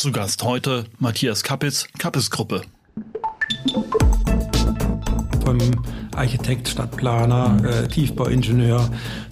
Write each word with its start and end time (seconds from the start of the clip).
Zu 0.00 0.12
Gast 0.12 0.44
heute 0.44 0.86
Matthias 0.98 1.42
Kappes, 1.42 1.86
Kappes 1.98 2.30
Gruppe. 2.30 2.62
Vom 5.44 5.58
Architekt, 6.16 6.68
Stadtplaner, 6.68 7.56
äh, 7.64 7.88
Tiefbauingenieur, 7.88 8.88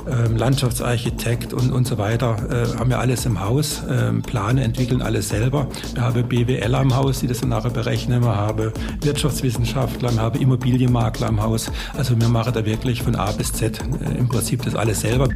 äh, 0.06 0.28
Landschaftsarchitekt 0.28 1.52
und, 1.52 1.72
und 1.72 1.86
so 1.86 1.98
weiter 1.98 2.36
äh, 2.50 2.78
haben 2.78 2.90
wir 2.90 2.98
alles 2.98 3.26
im 3.26 3.40
Haus. 3.40 3.82
Äh, 3.84 4.12
Plane 4.22 4.62
entwickeln 4.62 5.02
alles 5.02 5.28
selber. 5.28 5.68
Wir 5.94 6.02
haben 6.02 6.28
BWLer 6.28 6.80
im 6.80 6.96
Haus, 6.96 7.20
die 7.20 7.26
das 7.26 7.40
dann 7.40 7.50
nachher 7.50 7.70
berechnen. 7.70 8.22
Wir 8.22 8.36
haben 8.36 8.72
Wirtschaftswissenschaftler, 9.02 10.12
wir 10.12 10.20
haben 10.20 10.40
Immobilienmakler 10.40 11.28
im 11.28 11.42
Haus. 11.42 11.70
Also 11.96 12.18
wir 12.18 12.28
machen 12.28 12.52
da 12.54 12.64
wirklich 12.64 13.02
von 13.02 13.16
A 13.16 13.30
bis 13.32 13.52
Z 13.52 13.80
äh, 13.80 14.18
im 14.18 14.28
Prinzip 14.28 14.62
das 14.62 14.74
alles 14.74 15.00
selber. 15.00 15.28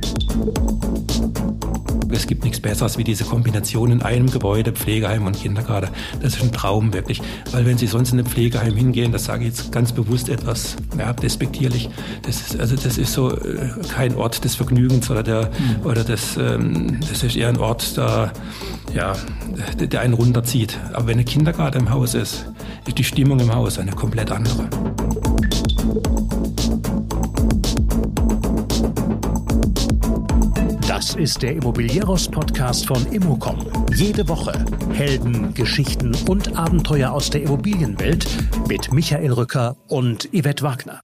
Es 2.14 2.26
gibt 2.26 2.44
nichts 2.44 2.60
Besseres 2.60 2.98
wie 2.98 3.04
diese 3.04 3.24
Kombination 3.24 3.90
in 3.90 4.02
einem 4.02 4.30
Gebäude, 4.30 4.72
Pflegeheim 4.72 5.26
und 5.26 5.36
Kindergarten. 5.36 5.90
Das 6.20 6.36
ist 6.36 6.42
ein 6.42 6.52
Traum 6.52 6.92
wirklich. 6.92 7.22
Weil 7.52 7.64
wenn 7.64 7.78
Sie 7.78 7.86
sonst 7.86 8.12
in 8.12 8.18
ein 8.18 8.26
Pflegeheim 8.26 8.76
hingehen, 8.76 9.12
das 9.12 9.24
sage 9.24 9.44
ich 9.44 9.50
jetzt 9.50 9.72
ganz 9.72 9.92
bewusst 9.92 10.28
etwas 10.28 10.76
ja, 10.98 11.12
despektierlich, 11.32 11.88
das 12.22 12.40
ist, 12.40 12.60
also 12.60 12.76
das 12.76 12.98
ist 12.98 13.12
so 13.12 13.30
äh, 13.30 13.70
kein 13.94 14.14
Ort 14.16 14.44
des 14.44 14.54
Vergnügens 14.54 15.10
oder 15.10 15.22
der, 15.22 15.44
mhm. 15.46 15.86
oder 15.86 16.04
das, 16.04 16.36
ähm, 16.36 17.00
das 17.00 17.22
ist 17.22 17.36
eher 17.36 17.48
ein 17.48 17.56
Ort, 17.56 17.96
der, 17.96 18.32
ja, 18.94 19.14
der 19.78 20.00
einen 20.00 20.14
runterzieht. 20.14 20.78
Aber 20.92 21.06
wenn 21.06 21.18
ein 21.18 21.24
Kindergarten 21.24 21.80
im 21.80 21.90
Haus 21.90 22.14
ist, 22.14 22.46
ist 22.86 22.98
die 22.98 23.04
Stimmung 23.04 23.40
im 23.40 23.54
Haus 23.54 23.78
eine 23.78 23.92
komplett 23.92 24.30
andere. 24.30 24.68
Das 30.86 31.14
ist 31.14 31.42
der 31.42 31.56
Immobilieros-Podcast 31.56 32.86
von 32.86 33.04
Immocom. 33.06 33.58
Jede 33.94 34.28
Woche 34.28 34.52
Helden, 34.92 35.54
Geschichten 35.54 36.14
und 36.28 36.56
Abenteuer 36.56 37.10
aus 37.10 37.30
der 37.30 37.42
Immobilienwelt 37.42 38.26
mit 38.68 38.92
Michael 38.92 39.32
Rücker 39.32 39.76
und 39.88 40.28
Yvette 40.32 40.62
Wagner. 40.62 41.00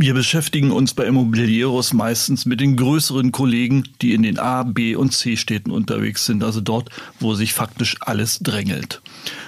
Wir 0.00 0.14
beschäftigen 0.14 0.70
uns 0.70 0.94
bei 0.94 1.06
Immobilieros 1.06 1.92
meistens 1.92 2.46
mit 2.46 2.60
den 2.60 2.76
größeren 2.76 3.32
Kollegen, 3.32 3.82
die 4.00 4.14
in 4.14 4.22
den 4.22 4.38
A, 4.38 4.62
B 4.62 4.94
und 4.94 5.12
C 5.12 5.36
Städten 5.36 5.72
unterwegs 5.72 6.24
sind, 6.24 6.44
also 6.44 6.60
dort, 6.60 6.90
wo 7.18 7.34
sich 7.34 7.52
faktisch 7.52 7.96
alles 8.02 8.38
drängelt. 8.38 9.02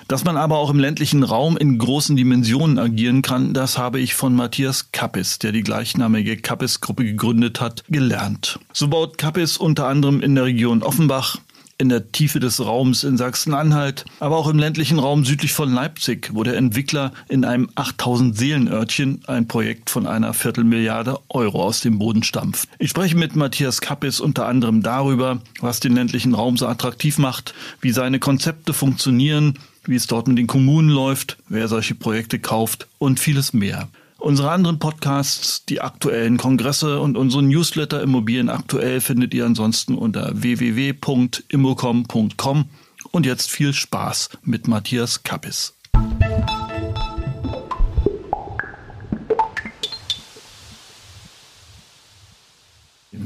Dass 0.09 0.25
man 0.25 0.37
aber 0.37 0.59
auch 0.59 0.71
im 0.71 0.81
ländlichen 0.81 1.23
Raum 1.23 1.57
in 1.57 1.79
großen 1.79 2.17
Dimensionen 2.17 2.81
agieren 2.81 3.23
kann, 3.23 3.55
das 3.55 3.79
habe 3.79 4.01
ich 4.01 4.15
von 4.15 4.35
Matthias 4.35 4.91
Kappes, 4.91 5.39
der 5.39 5.53
die 5.53 5.63
gleichnamige 5.63 6.37
Kappes-Gruppe 6.37 7.05
gegründet 7.05 7.61
hat, 7.61 7.85
gelernt. 7.89 8.59
So 8.73 8.89
baut 8.89 9.19
Kappes 9.19 9.57
unter 9.57 9.87
anderem 9.87 10.21
in 10.21 10.35
der 10.35 10.47
Region 10.47 10.83
Offenbach, 10.83 11.37
in 11.81 11.89
der 11.89 12.13
Tiefe 12.13 12.41
des 12.41 12.65
Raums 12.65 13.05
in 13.05 13.17
Sachsen-Anhalt, 13.17 14.05
aber 14.21 14.37
auch 14.37 14.49
im 14.49 14.59
ländlichen 14.59 14.99
Raum 14.99 15.25
südlich 15.25 15.55
von 15.55 15.73
Leipzig, 15.73 16.31
wo 16.35 16.43
der 16.43 16.57
Entwickler 16.57 17.13
in 17.29 17.45
einem 17.45 17.71
8000 17.75 18.37
Seelenörtchen 18.37 19.23
ein 19.27 19.49
Projekt 19.49 19.89
von 19.89 20.07
einer 20.07 20.35
Viertelmilliarde 20.35 21.19
Euro 21.31 21.65
aus 21.65 21.81
dem 21.81 21.99
Boden 21.99 22.23
stampft. 22.23 22.69
Ich 22.79 22.91
spreche 22.91 23.17
mit 23.17 23.35
Matthias 23.35 23.81
Kappes 23.81 24.21
unter 24.21 24.47
anderem 24.47 24.83
darüber, 24.83 25.41
was 25.61 25.81
den 25.81 25.95
ländlichen 25.95 26.35
Raum 26.35 26.59
so 26.59 26.67
attraktiv 26.67 27.17
macht, 27.17 27.55
wie 27.81 27.93
seine 27.93 28.19
Konzepte 28.19 28.75
funktionieren, 28.75 29.59
wie 29.85 29.97
es 29.97 30.07
dort 30.07 30.29
mit 30.29 30.37
den 30.37 30.47
Kommunen 30.47 30.91
läuft, 30.91 31.39
wer 31.49 31.67
solche 31.67 31.95
Projekte 31.95 32.39
kauft 32.39 32.89
und 32.99 33.19
vieles 33.19 33.55
mehr. 33.55 33.89
Unsere 34.21 34.51
anderen 34.51 34.79
Podcasts, 34.79 35.65
die 35.65 35.81
aktuellen 35.81 36.37
Kongresse 36.37 37.01
und 37.01 37.17
unseren 37.17 37.49
Newsletter 37.49 38.03
Immobilien 38.03 38.51
aktuell 38.51 39.01
findet 39.01 39.33
ihr 39.33 39.47
ansonsten 39.47 39.95
unter 39.95 40.31
www.immocom.com. 40.35 42.65
Und 43.13 43.25
jetzt 43.25 43.51
viel 43.51 43.73
Spaß 43.73 44.29
mit 44.43 44.69
Matthias 44.69 45.23
Kappis. 45.23 45.73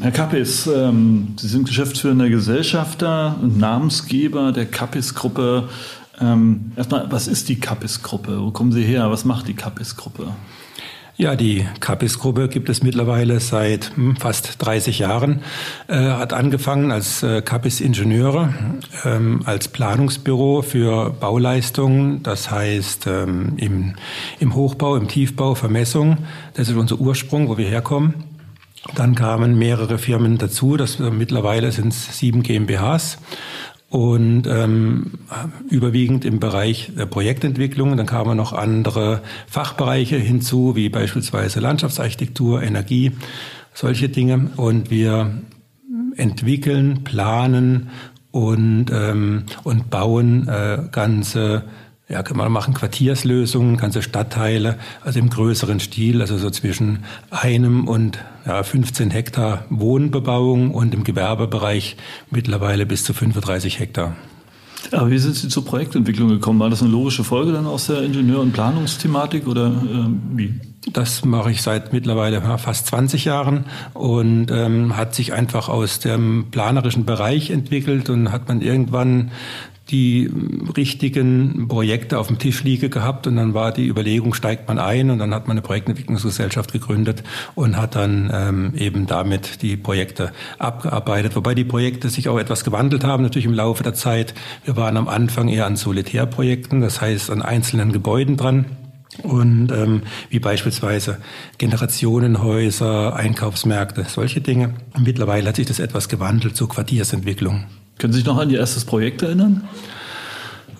Herr 0.00 0.12
Kappis, 0.12 0.68
ähm, 0.68 1.34
Sie 1.36 1.48
sind 1.48 1.66
geschäftsführender 1.66 2.28
Gesellschafter 2.28 3.36
und 3.42 3.58
Namensgeber 3.58 4.52
der 4.52 4.66
Kappis-Gruppe. 4.66 5.68
Ähm, 6.20 6.70
erstmal, 6.76 7.10
was 7.10 7.26
ist 7.26 7.48
die 7.48 7.58
Kappis-Gruppe? 7.58 8.40
Wo 8.40 8.52
kommen 8.52 8.70
Sie 8.70 8.84
her? 8.84 9.10
Was 9.10 9.24
macht 9.24 9.48
die 9.48 9.54
Kappis-Gruppe? 9.54 10.36
Ja, 11.16 11.36
die 11.36 11.64
Capis-Gruppe 11.78 12.48
gibt 12.48 12.68
es 12.68 12.82
mittlerweile 12.82 13.38
seit 13.38 13.92
hm, 13.94 14.16
fast 14.16 14.56
30 14.58 14.98
Jahren. 14.98 15.42
Äh, 15.86 15.94
hat 15.94 16.32
angefangen 16.32 16.90
als 16.90 17.22
äh, 17.22 17.40
Capis-Ingenieure, 17.40 18.52
ähm, 19.04 19.42
als 19.44 19.68
Planungsbüro 19.68 20.62
für 20.62 21.10
Bauleistungen, 21.10 22.24
das 22.24 22.50
heißt 22.50 23.06
ähm, 23.06 23.52
im, 23.58 23.94
im 24.40 24.56
Hochbau, 24.56 24.96
im 24.96 25.06
Tiefbau, 25.06 25.54
Vermessung. 25.54 26.18
Das 26.54 26.68
ist 26.68 26.74
unser 26.74 26.98
Ursprung, 26.98 27.48
wo 27.48 27.58
wir 27.58 27.68
herkommen. 27.68 28.14
Dann 28.96 29.14
kamen 29.14 29.56
mehrere 29.56 29.98
Firmen 29.98 30.36
dazu, 30.36 30.76
das, 30.76 30.98
äh, 30.98 31.10
mittlerweile 31.10 31.70
sind 31.70 31.92
es 31.92 32.18
sieben 32.18 32.42
GmbHs 32.42 33.18
und 33.94 34.48
ähm, 34.48 35.12
überwiegend 35.70 36.24
im 36.24 36.40
Bereich 36.40 36.90
der 36.98 37.06
Projektentwicklung. 37.06 37.96
Dann 37.96 38.06
kamen 38.06 38.36
noch 38.36 38.52
andere 38.52 39.22
Fachbereiche 39.46 40.16
hinzu, 40.16 40.74
wie 40.74 40.88
beispielsweise 40.88 41.60
Landschaftsarchitektur, 41.60 42.60
Energie, 42.60 43.12
solche 43.72 44.08
Dinge. 44.08 44.50
Und 44.56 44.90
wir 44.90 45.30
entwickeln, 46.16 47.04
planen 47.04 47.90
und, 48.32 48.86
ähm, 48.92 49.44
und 49.62 49.90
bauen 49.90 50.48
äh, 50.48 50.88
ganze 50.90 51.62
ja, 52.08 52.22
kann 52.22 52.36
man 52.36 52.52
machen 52.52 52.74
Quartierslösungen, 52.74 53.76
ganze 53.78 54.02
Stadtteile, 54.02 54.78
also 55.02 55.18
im 55.18 55.30
größeren 55.30 55.80
Stil, 55.80 56.20
also 56.20 56.36
so 56.36 56.50
zwischen 56.50 57.04
einem 57.30 57.88
und 57.88 58.18
ja, 58.44 58.62
15 58.62 59.10
Hektar 59.10 59.64
Wohnbebauung 59.70 60.72
und 60.72 60.92
im 60.92 61.04
Gewerbebereich 61.04 61.96
mittlerweile 62.30 62.84
bis 62.84 63.04
zu 63.04 63.14
35 63.14 63.78
Hektar. 63.78 64.16
Aber 64.92 65.10
wie 65.10 65.18
sind 65.18 65.34
Sie 65.34 65.48
zur 65.48 65.64
Projektentwicklung 65.64 66.28
gekommen? 66.28 66.60
War 66.60 66.68
das 66.68 66.82
eine 66.82 66.90
logische 66.90 67.24
Folge 67.24 67.52
dann 67.52 67.66
aus 67.66 67.86
der 67.86 68.02
Ingenieur- 68.02 68.40
und 68.40 68.52
Planungsthematik 68.52 69.46
oder 69.46 69.68
äh, 69.68 70.36
wie? 70.36 70.60
Das 70.92 71.24
mache 71.24 71.50
ich 71.50 71.62
seit 71.62 71.92
mittlerweile 71.92 72.42
fast 72.58 72.86
20 72.88 73.24
Jahren 73.24 73.64
und 73.94 74.50
ähm, 74.50 74.96
hat 74.96 75.14
sich 75.14 75.32
einfach 75.32 75.68
aus 75.68 75.98
dem 75.98 76.46
planerischen 76.50 77.06
Bereich 77.06 77.50
entwickelt 77.50 78.10
und 78.10 78.30
hat 78.32 78.48
man 78.48 78.60
irgendwann 78.60 79.30
die 79.90 80.30
richtigen 80.76 81.68
Projekte 81.68 82.18
auf 82.18 82.28
dem 82.28 82.38
Tisch 82.38 82.64
liege 82.64 82.88
gehabt 82.88 83.26
und 83.26 83.36
dann 83.36 83.52
war 83.52 83.70
die 83.70 83.86
Überlegung, 83.86 84.32
steigt 84.32 84.66
man 84.66 84.78
ein 84.78 85.10
und 85.10 85.18
dann 85.18 85.34
hat 85.34 85.46
man 85.46 85.56
eine 85.56 85.62
Projektentwicklungsgesellschaft 85.62 86.72
gegründet 86.72 87.22
und 87.54 87.76
hat 87.76 87.94
dann 87.94 88.30
ähm, 88.32 88.72
eben 88.76 89.06
damit 89.06 89.60
die 89.62 89.76
Projekte 89.76 90.32
abgearbeitet. 90.58 91.36
Wobei 91.36 91.54
die 91.54 91.64
Projekte 91.64 92.08
sich 92.08 92.28
auch 92.28 92.38
etwas 92.38 92.64
gewandelt 92.64 93.04
haben, 93.04 93.22
natürlich 93.22 93.46
im 93.46 93.52
Laufe 93.52 93.82
der 93.82 93.94
Zeit. 93.94 94.34
Wir 94.64 94.76
waren 94.76 94.96
am 94.96 95.08
Anfang 95.08 95.48
eher 95.48 95.66
an 95.66 95.76
Solitärprojekten, 95.76 96.80
das 96.80 97.02
heißt 97.02 97.30
an 97.30 97.42
einzelnen 97.42 97.92
Gebäuden 97.92 98.38
dran 98.38 98.64
und 99.22 99.70
ähm, 99.70 100.02
wie 100.30 100.38
beispielsweise 100.38 101.18
Generationenhäuser, 101.58 103.14
Einkaufsmärkte, 103.14 104.04
solche 104.08 104.40
Dinge. 104.40 104.74
Mittlerweile 104.98 105.48
hat 105.48 105.56
sich 105.56 105.66
das 105.66 105.78
etwas 105.78 106.08
gewandelt 106.08 106.56
zur 106.56 106.68
Quartiersentwicklung. 106.68 107.64
Können 107.98 108.12
Sie 108.12 108.20
sich 108.20 108.26
noch 108.26 108.38
an 108.38 108.50
Ihr 108.50 108.58
erstes 108.58 108.84
Projekt 108.84 109.22
erinnern? 109.22 109.68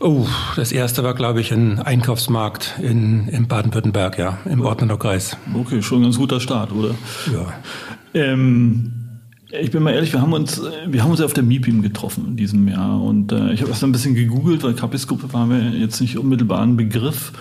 Oh, 0.01 0.27
das 0.57 0.73
erste 0.73 1.05
war, 1.05 1.15
glaube 1.15 1.41
ich, 1.41 1.53
ein 1.53 1.79
Einkaufsmarkt 1.79 2.75
in, 2.83 3.29
in 3.29 3.47
Baden-Württemberg, 3.47 4.19
ja, 4.19 4.39
im 4.45 4.61
oh. 4.61 4.67
Ordnerner 4.67 4.99
Kreis. 4.99 5.37
Okay, 5.55 5.81
schon 5.83 6.01
ein 6.01 6.03
ganz 6.03 6.19
guter 6.19 6.41
Start, 6.41 6.73
oder? 6.73 6.95
Ja. 7.33 7.53
Ähm, 8.13 8.93
ich 9.61 9.71
bin 9.71 9.83
mal 9.83 9.95
ehrlich, 9.95 10.13
wir 10.13 10.21
haben 10.21 10.33
uns, 10.33 10.61
wir 10.87 11.03
haben 11.03 11.11
uns 11.11 11.21
auf 11.21 11.33
der 11.33 11.45
MIPIM 11.45 11.83
getroffen 11.83 12.27
in 12.29 12.37
diesem 12.37 12.67
Jahr 12.67 13.01
und 13.01 13.31
äh, 13.31 13.53
ich 13.53 13.61
habe 13.61 13.71
erst 13.71 13.85
ein 13.85 13.93
bisschen 13.93 14.15
gegoogelt, 14.15 14.63
weil 14.65 14.75
Kapis-Gruppe 14.75 15.33
war 15.33 15.47
mir 15.47 15.71
jetzt 15.71 16.01
nicht 16.01 16.19
unmittelbar 16.19 16.63
ein 16.63 16.77
Begriff, 16.77 17.33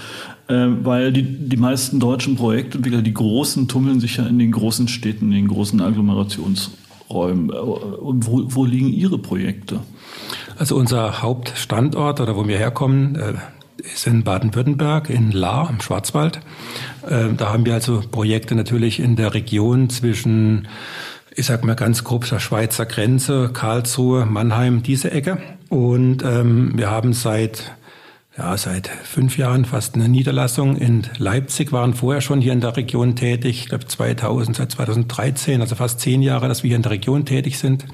weil 0.48 1.14
die, 1.14 1.24
die 1.24 1.58
meisten 1.58 2.00
deutschen 2.00 2.36
Projektentwickler, 2.36 3.02
die 3.02 3.14
großen, 3.14 3.68
tummeln 3.68 4.00
sich 4.00 4.18
ja 4.18 4.26
in 4.26 4.40
den 4.40 4.52
großen 4.52 4.88
Städten, 4.88 5.26
in 5.28 5.32
den 5.32 5.48
großen 5.48 5.80
Agglomerationsräumen. 5.82 6.84
Räumen. 7.14 7.50
Und 7.50 8.28
wo, 8.28 8.44
wo 8.48 8.66
liegen 8.66 8.90
Ihre 8.90 9.18
Projekte? 9.18 9.80
Also 10.58 10.76
unser 10.76 11.22
Hauptstandort 11.22 12.20
oder 12.20 12.36
wo 12.36 12.48
wir 12.48 12.58
herkommen, 12.58 13.16
äh, 13.16 13.34
ist 13.78 14.08
in 14.08 14.24
Baden-Württemberg, 14.24 15.10
in 15.10 15.32
Lahr 15.32 15.70
im 15.70 15.82
Schwarzwald. 15.82 16.40
Äh, 17.08 17.34
da 17.36 17.52
haben 17.52 17.66
wir 17.66 17.74
also 17.74 18.02
Projekte 18.12 18.56
natürlich 18.56 19.00
in 19.00 19.16
der 19.16 19.34
Region 19.34 19.90
zwischen, 19.90 20.68
ich 21.36 21.46
sag 21.46 21.64
mal 21.64 21.76
ganz 21.76 22.04
grob, 22.04 22.28
der 22.30 22.40
Schweizer 22.40 22.86
Grenze, 22.86 23.50
Karlsruhe, 23.52 24.26
Mannheim, 24.26 24.84
diese 24.84 25.12
Ecke. 25.12 25.38
Und 25.70 26.24
ähm, 26.24 26.74
wir 26.76 26.92
haben 26.92 27.14
seit 27.14 27.72
ja, 28.38 28.58
seit 28.58 28.88
fünf 28.88 29.38
Jahren 29.38 29.66
fast 29.66 29.96
eine 29.96 30.10
Niederlassung 30.10 30.76
in 30.76 31.04
Leipzig, 31.18 31.72
waren 31.72 31.94
vorher 31.94 32.22
schon 32.22 32.42
hier 32.42 32.54
in 32.54 32.62
der 32.62 32.76
Region 32.76 33.16
tätig, 33.16 33.62
ich 33.62 33.70
glaube 33.70 33.86
2000, 33.86 34.58
seit 34.58 34.72
2013, 34.72 35.62
also 35.62 35.76
fast 35.76 36.00
zehn 36.00 36.22
Jahre, 36.24 36.48
dass 36.48 36.64
wir 36.64 36.70
hier 36.70 36.78
in 36.78 36.82
der 36.82 36.92
Region 36.92 37.26
tätig 37.26 37.60
sind. 37.60 37.86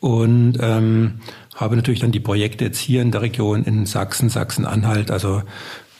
Und 0.00 0.58
ähm, 0.60 1.20
habe 1.54 1.76
natürlich 1.76 2.00
dann 2.00 2.12
die 2.12 2.20
Projekte 2.20 2.64
jetzt 2.64 2.80
hier 2.80 3.02
in 3.02 3.12
der 3.12 3.22
Region 3.22 3.64
in 3.64 3.86
Sachsen, 3.86 4.28
Sachsen-Anhalt, 4.28 5.10
also 5.10 5.42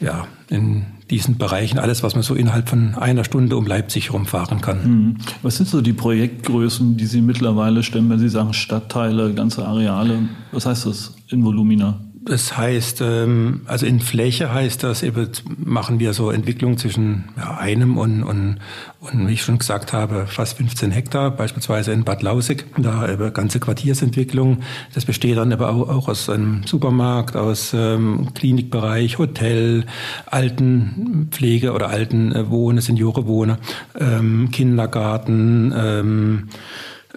ja, 0.01 0.27
in 0.49 0.85
diesen 1.11 1.39
Bereichen 1.39 1.79
alles, 1.79 2.03
was 2.03 2.15
man 2.15 2.23
so 2.23 2.35
innerhalb 2.35 2.69
von 2.69 2.97
einer 2.97 3.25
Stunde 3.25 3.57
um 3.57 3.67
Leipzig 3.67 4.13
rumfahren 4.13 4.61
kann. 4.61 4.85
Mhm. 4.85 5.17
Was 5.43 5.57
sind 5.57 5.69
so 5.69 5.81
die 5.81 5.93
Projektgrößen, 5.93 6.97
die 6.97 7.07
Sie 7.07 7.23
mittlerweile 7.23 7.83
stemmen, 7.83 8.11
wenn 8.11 8.19
Sie 8.19 8.29
sagen 8.29 8.53
Stadtteile, 8.53 9.33
ganze 9.33 9.65
Areale? 9.65 10.29
Was 10.51 10.67
heißt 10.67 10.87
das 10.87 11.15
in 11.29 11.45
Volumina? 11.45 12.01
Das 12.25 12.57
heißt, 12.57 13.01
ähm, 13.01 13.63
also 13.67 13.85
in 13.85 13.99
Fläche 13.99 14.55
heißt 14.55 14.85
das, 14.85 15.03
eben 15.03 15.29
machen 15.57 15.99
wir 15.99 16.13
so 16.15 16.31
Entwicklung 16.31 16.79
zwischen 16.79 17.25
einem 17.37 17.99
und, 17.99 18.23
und, 18.23 18.59
und, 19.01 19.29
wie 19.29 19.33
ich 19.33 19.43
schon 19.43 19.59
gesagt 19.59 19.93
habe, 19.93 20.29
fast 20.29 20.57
15 20.57 20.93
Hektar, 20.93 21.33
beispielsweise 21.33 21.93
in 21.93 22.05
Bad 22.05 22.23
Lausig, 22.23 22.67
da 22.79 23.11
eben 23.11 23.33
ganze 23.33 23.59
Quartiersentwicklung. 23.59 24.59
Das 24.95 25.05
besteht 25.05 25.37
dann 25.37 25.53
aber 25.53 25.71
auch, 25.71 26.09
aus 26.09 26.29
einem 26.29 26.63
Supermarkt, 26.65 27.37
aus 27.37 27.73
ähm, 27.75 28.29
Klinikbereich, 28.35 29.19
Hotel, 29.19 29.85
Altenpflege 30.27 31.73
oder 31.73 31.89
Altenwohne, 31.89 32.83
Seniorenwohne, 32.83 33.59
ähm, 33.99 34.51
Kindergarten, 34.53 35.73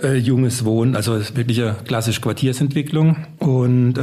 äh, 0.02 0.16
junges 0.16 0.66
Wohnen, 0.66 0.96
also 0.96 1.20
wirkliche 1.36 1.76
klassische 1.86 2.22
Quartiersentwicklung. 2.22 3.28
Und 3.40 3.96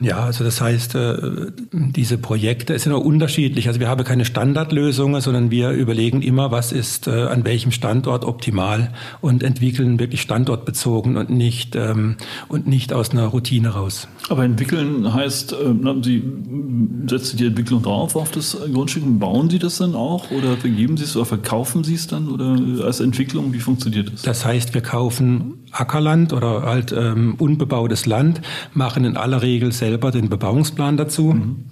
ja, 0.00 0.20
also 0.20 0.44
das 0.44 0.60
heißt, 0.60 0.94
äh, 0.94 1.50
diese 1.72 2.18
Projekte 2.18 2.78
sind 2.78 2.92
auch 2.92 3.04
unterschiedlich. 3.04 3.66
Also 3.66 3.80
wir 3.80 3.88
haben 3.88 4.04
keine 4.04 4.24
Standardlösungen, 4.24 5.20
sondern 5.20 5.50
wir 5.50 5.70
überlegen 5.70 6.22
immer, 6.22 6.52
was 6.52 6.70
ist 6.70 7.08
äh, 7.08 7.10
an 7.10 7.44
welchem 7.44 7.72
Standort 7.72 8.24
optimal 8.24 8.92
und 9.20 9.42
entwickeln 9.42 9.98
wirklich 9.98 10.22
standortbezogen 10.22 11.16
und 11.16 11.30
nicht 11.30 11.74
ähm, 11.74 12.16
und 12.48 12.68
nicht 12.68 12.92
aus 12.92 13.10
einer 13.10 13.26
Routine 13.26 13.70
raus. 13.70 14.06
Aber 14.28 14.44
entwickeln 14.44 15.12
heißt, 15.12 15.52
äh, 15.52 15.56
Sie 16.02 16.22
setzen 17.06 17.36
die 17.38 17.46
Entwicklung 17.46 17.82
drauf 17.82 18.14
auf 18.14 18.30
das 18.30 18.56
Grundstück 18.72 19.02
und 19.02 19.18
bauen 19.18 19.50
Sie 19.50 19.58
das 19.58 19.78
dann 19.78 19.96
auch 19.96 20.30
oder 20.30 20.56
vergeben 20.56 20.96
Sie 20.96 21.04
es 21.04 21.16
oder 21.16 21.26
verkaufen 21.26 21.82
Sie 21.82 21.94
es 21.94 22.06
dann 22.06 22.28
oder 22.28 22.84
als 22.84 23.00
Entwicklung? 23.00 23.52
Wie 23.52 23.60
funktioniert 23.60 24.12
das? 24.12 24.22
Das 24.22 24.44
heißt, 24.44 24.74
wir 24.74 24.80
kaufen 24.80 25.54
Ackerland 25.72 26.32
oder 26.32 26.62
halt 26.62 26.92
ähm, 26.92 27.34
unbebautes 27.38 28.06
Land, 28.06 28.40
machen 28.74 29.04
in 29.04 29.16
aller 29.16 29.42
Regel 29.42 29.72
selber 29.88 30.10
den 30.10 30.28
Bebauungsplan 30.28 30.96
dazu. 30.96 31.34
Mhm. 31.34 31.64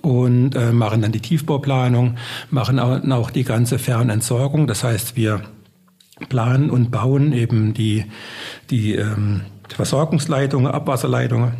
Und 0.00 0.54
äh, 0.54 0.72
machen 0.72 1.02
dann 1.02 1.12
die 1.12 1.20
Tiefbauplanung, 1.20 2.16
machen 2.50 2.78
auch 2.80 3.30
die 3.30 3.44
ganze 3.44 3.78
Fernentsorgung. 3.78 4.66
Das 4.66 4.82
heißt, 4.82 5.14
wir 5.14 5.42
planen 6.30 6.70
und 6.70 6.90
bauen 6.90 7.34
eben 7.34 7.74
die, 7.74 8.06
die 8.70 8.94
ähm, 8.94 9.42
Versorgungsleitungen, 9.68 10.72
Abwasserleitungen, 10.72 11.52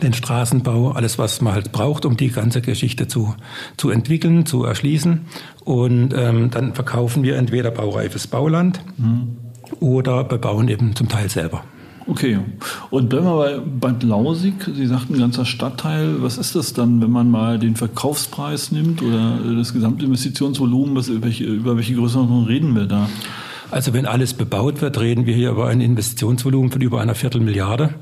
den 0.00 0.14
Straßenbau, 0.14 0.92
alles, 0.92 1.18
was 1.18 1.40
man 1.40 1.54
halt 1.54 1.72
braucht, 1.72 2.04
um 2.04 2.16
die 2.16 2.30
ganze 2.30 2.62
Geschichte 2.62 3.08
zu, 3.08 3.34
zu 3.76 3.90
entwickeln, 3.90 4.46
zu 4.46 4.64
erschließen. 4.64 5.22
Und 5.64 6.14
ähm, 6.14 6.50
dann 6.50 6.74
verkaufen 6.74 7.24
wir 7.24 7.36
entweder 7.36 7.72
baureifes 7.72 8.28
Bauland. 8.28 8.80
Mhm 8.98 9.36
oder 9.80 10.24
bebauen 10.24 10.68
eben 10.68 10.94
zum 10.94 11.08
Teil 11.08 11.28
selber. 11.28 11.64
Okay. 12.06 12.38
Und 12.90 13.08
bleiben 13.08 13.26
wir 13.26 13.36
bei 13.36 13.58
Bad 13.58 14.02
Lausig. 14.02 14.54
Sie 14.74 14.86
sagten 14.86 15.18
ganzer 15.18 15.44
Stadtteil. 15.44 16.22
Was 16.22 16.38
ist 16.38 16.54
das 16.54 16.72
dann, 16.72 17.00
wenn 17.00 17.10
man 17.10 17.30
mal 17.30 17.58
den 17.58 17.76
Verkaufspreis 17.76 18.72
nimmt 18.72 19.02
oder 19.02 19.38
das 19.56 19.72
gesamte 19.72 20.04
Investitionsvolumen? 20.04 20.96
Was, 20.96 21.10
welche, 21.22 21.44
über 21.44 21.76
welche 21.76 21.94
Größenordnung 21.94 22.44
reden 22.46 22.74
wir 22.74 22.86
da? 22.86 23.08
Also 23.72 23.94
wenn 23.94 24.04
alles 24.04 24.34
bebaut 24.34 24.82
wird, 24.82 25.00
reden 25.00 25.24
wir 25.24 25.34
hier 25.34 25.50
über 25.50 25.68
ein 25.68 25.80
Investitionsvolumen 25.80 26.70
von 26.70 26.82
über 26.82 27.00
einer 27.00 27.14
Viertelmilliarde. 27.14 27.94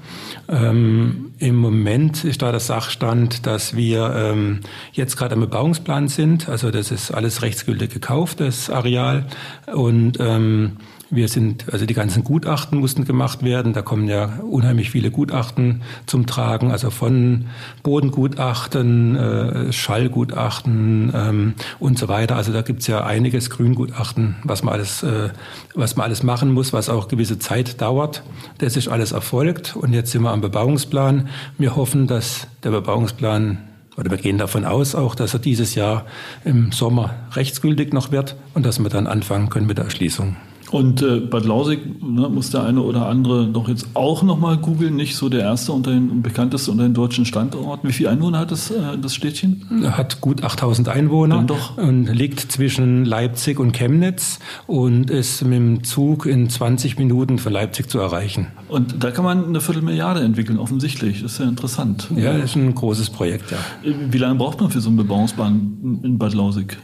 Ähm, 0.49 1.31
Im 1.39 1.55
Moment 1.55 2.25
ist 2.25 2.43
da 2.43 2.51
der 2.51 2.59
Sachstand, 2.59 3.47
dass 3.47 3.77
wir 3.77 4.13
ähm, 4.17 4.61
jetzt 4.93 5.17
gerade 5.17 5.35
am 5.35 5.41
Bebauungsplan 5.41 6.09
sind. 6.09 6.49
Also 6.49 6.73
das 6.73 6.91
ist 6.91 7.13
alles 7.13 7.43
rechtsgültig 7.43 7.91
gekauft, 7.93 8.41
das 8.41 8.69
Areal. 8.69 9.27
Und 9.73 10.19
ähm, 10.19 10.79
wir 11.11 11.27
sind, 11.27 11.73
also 11.73 11.87
die 11.87 11.95
ganzen 11.95 12.23
Gutachten 12.23 12.79
mussten 12.79 13.05
gemacht 13.05 13.43
werden. 13.43 13.73
Da 13.73 13.83
kommen 13.83 14.09
ja 14.09 14.39
unheimlich 14.49 14.91
viele 14.91 15.11
Gutachten 15.11 15.83
zum 16.07 16.27
Tragen, 16.27 16.71
also 16.71 16.91
von 16.91 17.47
Bodengutachten, 17.83 19.17
äh, 19.17 19.73
Schallgutachten 19.73 21.13
ähm, 21.15 21.55
und 21.81 21.99
so 21.99 22.09
weiter. 22.09 22.37
Also 22.37 22.53
da 22.53 22.63
gibt's 22.63 22.87
ja 22.87 23.05
einiges 23.05 23.51
Grüngutachten, 23.51 24.37
was 24.45 24.63
man 24.63 24.75
alles, 24.75 25.03
äh, 25.03 25.31
was 25.75 25.97
man 25.97 26.05
alles 26.05 26.23
machen 26.23 26.53
muss, 26.53 26.73
was 26.73 26.89
auch 26.89 27.09
gewisse 27.09 27.41
Zeit 27.41 27.81
dauert. 27.81 28.23
Das 28.59 28.77
ist 28.77 28.87
alles 28.87 29.11
erfolgt 29.11 29.75
und 29.75 29.93
jetzt 29.93 30.13
sind 30.13 30.23
wir 30.23 30.31
am 30.31 30.41
Bebauungsplan. 30.41 31.29
Wir 31.59 31.75
hoffen, 31.75 32.07
dass 32.07 32.47
der 32.63 32.71
Bebauungsplan 32.71 33.59
oder 33.97 34.11
wir 34.13 34.19
gehen 34.19 34.39
davon 34.39 34.65
aus 34.65 34.95
auch, 34.95 35.17
dass 35.17 35.35
er 35.35 35.41
dieses 35.41 35.75
Jahr 35.75 36.07
im 36.45 36.71
Sommer 36.71 37.15
rechtsgültig 37.33 37.93
noch 37.93 38.13
wird 38.13 38.37
und 38.55 38.65
dass 38.65 38.79
wir 38.79 38.89
dann 38.89 39.09
anfangen 39.09 39.51
können 39.51 39.67
mit 39.67 39.79
der 39.79 39.87
Erschließung. 39.87 40.37
Und 40.71 41.03
äh, 41.03 41.19
Bad 41.19 41.45
Lausig 41.45 41.81
ne, 42.01 42.29
muss 42.29 42.51
der 42.51 42.63
eine 42.65 42.83
oder 42.83 43.07
andere 43.07 43.47
doch 43.47 43.69
jetzt 43.69 43.89
auch 43.95 44.23
nochmal 44.23 44.57
googeln, 44.57 44.95
nicht 44.95 45.17
so 45.17 45.29
der 45.29 45.41
erste 45.41 45.73
unter 45.73 45.91
den 45.91 46.23
bekannteste 46.23 46.71
unter 46.71 46.85
den 46.85 46.95
deutschen 46.95 47.25
Standorten. 47.25 47.89
Wie 47.89 47.93
viele 47.93 48.11
Einwohner 48.11 48.39
hat 48.39 48.53
das, 48.53 48.71
äh, 48.71 48.97
das 49.01 49.15
Städtchen? 49.15 49.65
Hat 49.91 50.21
gut 50.21 50.45
8000 50.45 50.89
Einwohner 50.89 51.43
doch. 51.43 51.77
und 51.77 52.07
liegt 52.07 52.41
zwischen 52.41 53.05
Leipzig 53.05 53.59
und 53.59 53.73
Chemnitz 53.73 54.39
und 54.67 55.11
ist 55.11 55.43
mit 55.43 55.59
dem 55.59 55.85
Zug 55.85 56.27
in 56.27 56.49
20 56.49 56.99
Minuten 56.99 57.39
von 57.39 57.53
Leipzig 57.53 57.91
zu 57.91 57.99
erreichen. 57.99 58.49
Und 58.69 59.03
da 59.03 59.11
kann 59.11 59.25
man 59.25 59.47
eine 59.47 59.61
Viertelmilliarde 59.61 60.21
entwickeln, 60.21 60.59
offensichtlich. 60.59 61.23
Das 61.23 61.33
ist 61.33 61.39
ja 61.39 61.49
interessant. 61.49 62.09
Ja, 62.17 62.33
ist 62.33 62.55
ein 62.55 62.75
großes 62.75 63.11
Projekt, 63.11 63.51
ja. 63.51 63.59
Wie 63.83 64.19
lange 64.19 64.37
braucht 64.37 64.61
man 64.61 64.71
für 64.71 64.81
so 64.81 64.89
einen 64.89 64.97
Bebauungsplan 64.97 66.01
in 66.03 66.19
Bad 66.19 66.35
Lausig? 66.35 66.79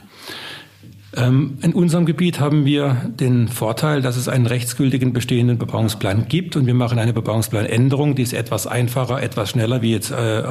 Ähm, 1.16 1.56
in 1.62 1.72
unserem 1.72 2.04
Gebiet 2.04 2.40
haben 2.40 2.66
wir 2.66 2.94
den 3.08 3.48
Vorteil, 3.48 4.02
dass 4.02 4.16
es 4.16 4.28
einen 4.28 4.44
rechtsgültigen 4.44 5.14
bestehenden 5.14 5.56
Bebauungsplan 5.56 6.28
gibt 6.28 6.56
und 6.56 6.66
wir 6.66 6.74
machen 6.74 6.98
eine 6.98 7.14
Bebauungsplanänderung, 7.14 8.14
die 8.14 8.22
ist 8.22 8.34
etwas 8.34 8.66
einfacher, 8.66 9.22
etwas 9.22 9.50
schneller, 9.50 9.80
wie 9.80 9.92
jetzt, 9.92 10.10
äh, 10.10 10.42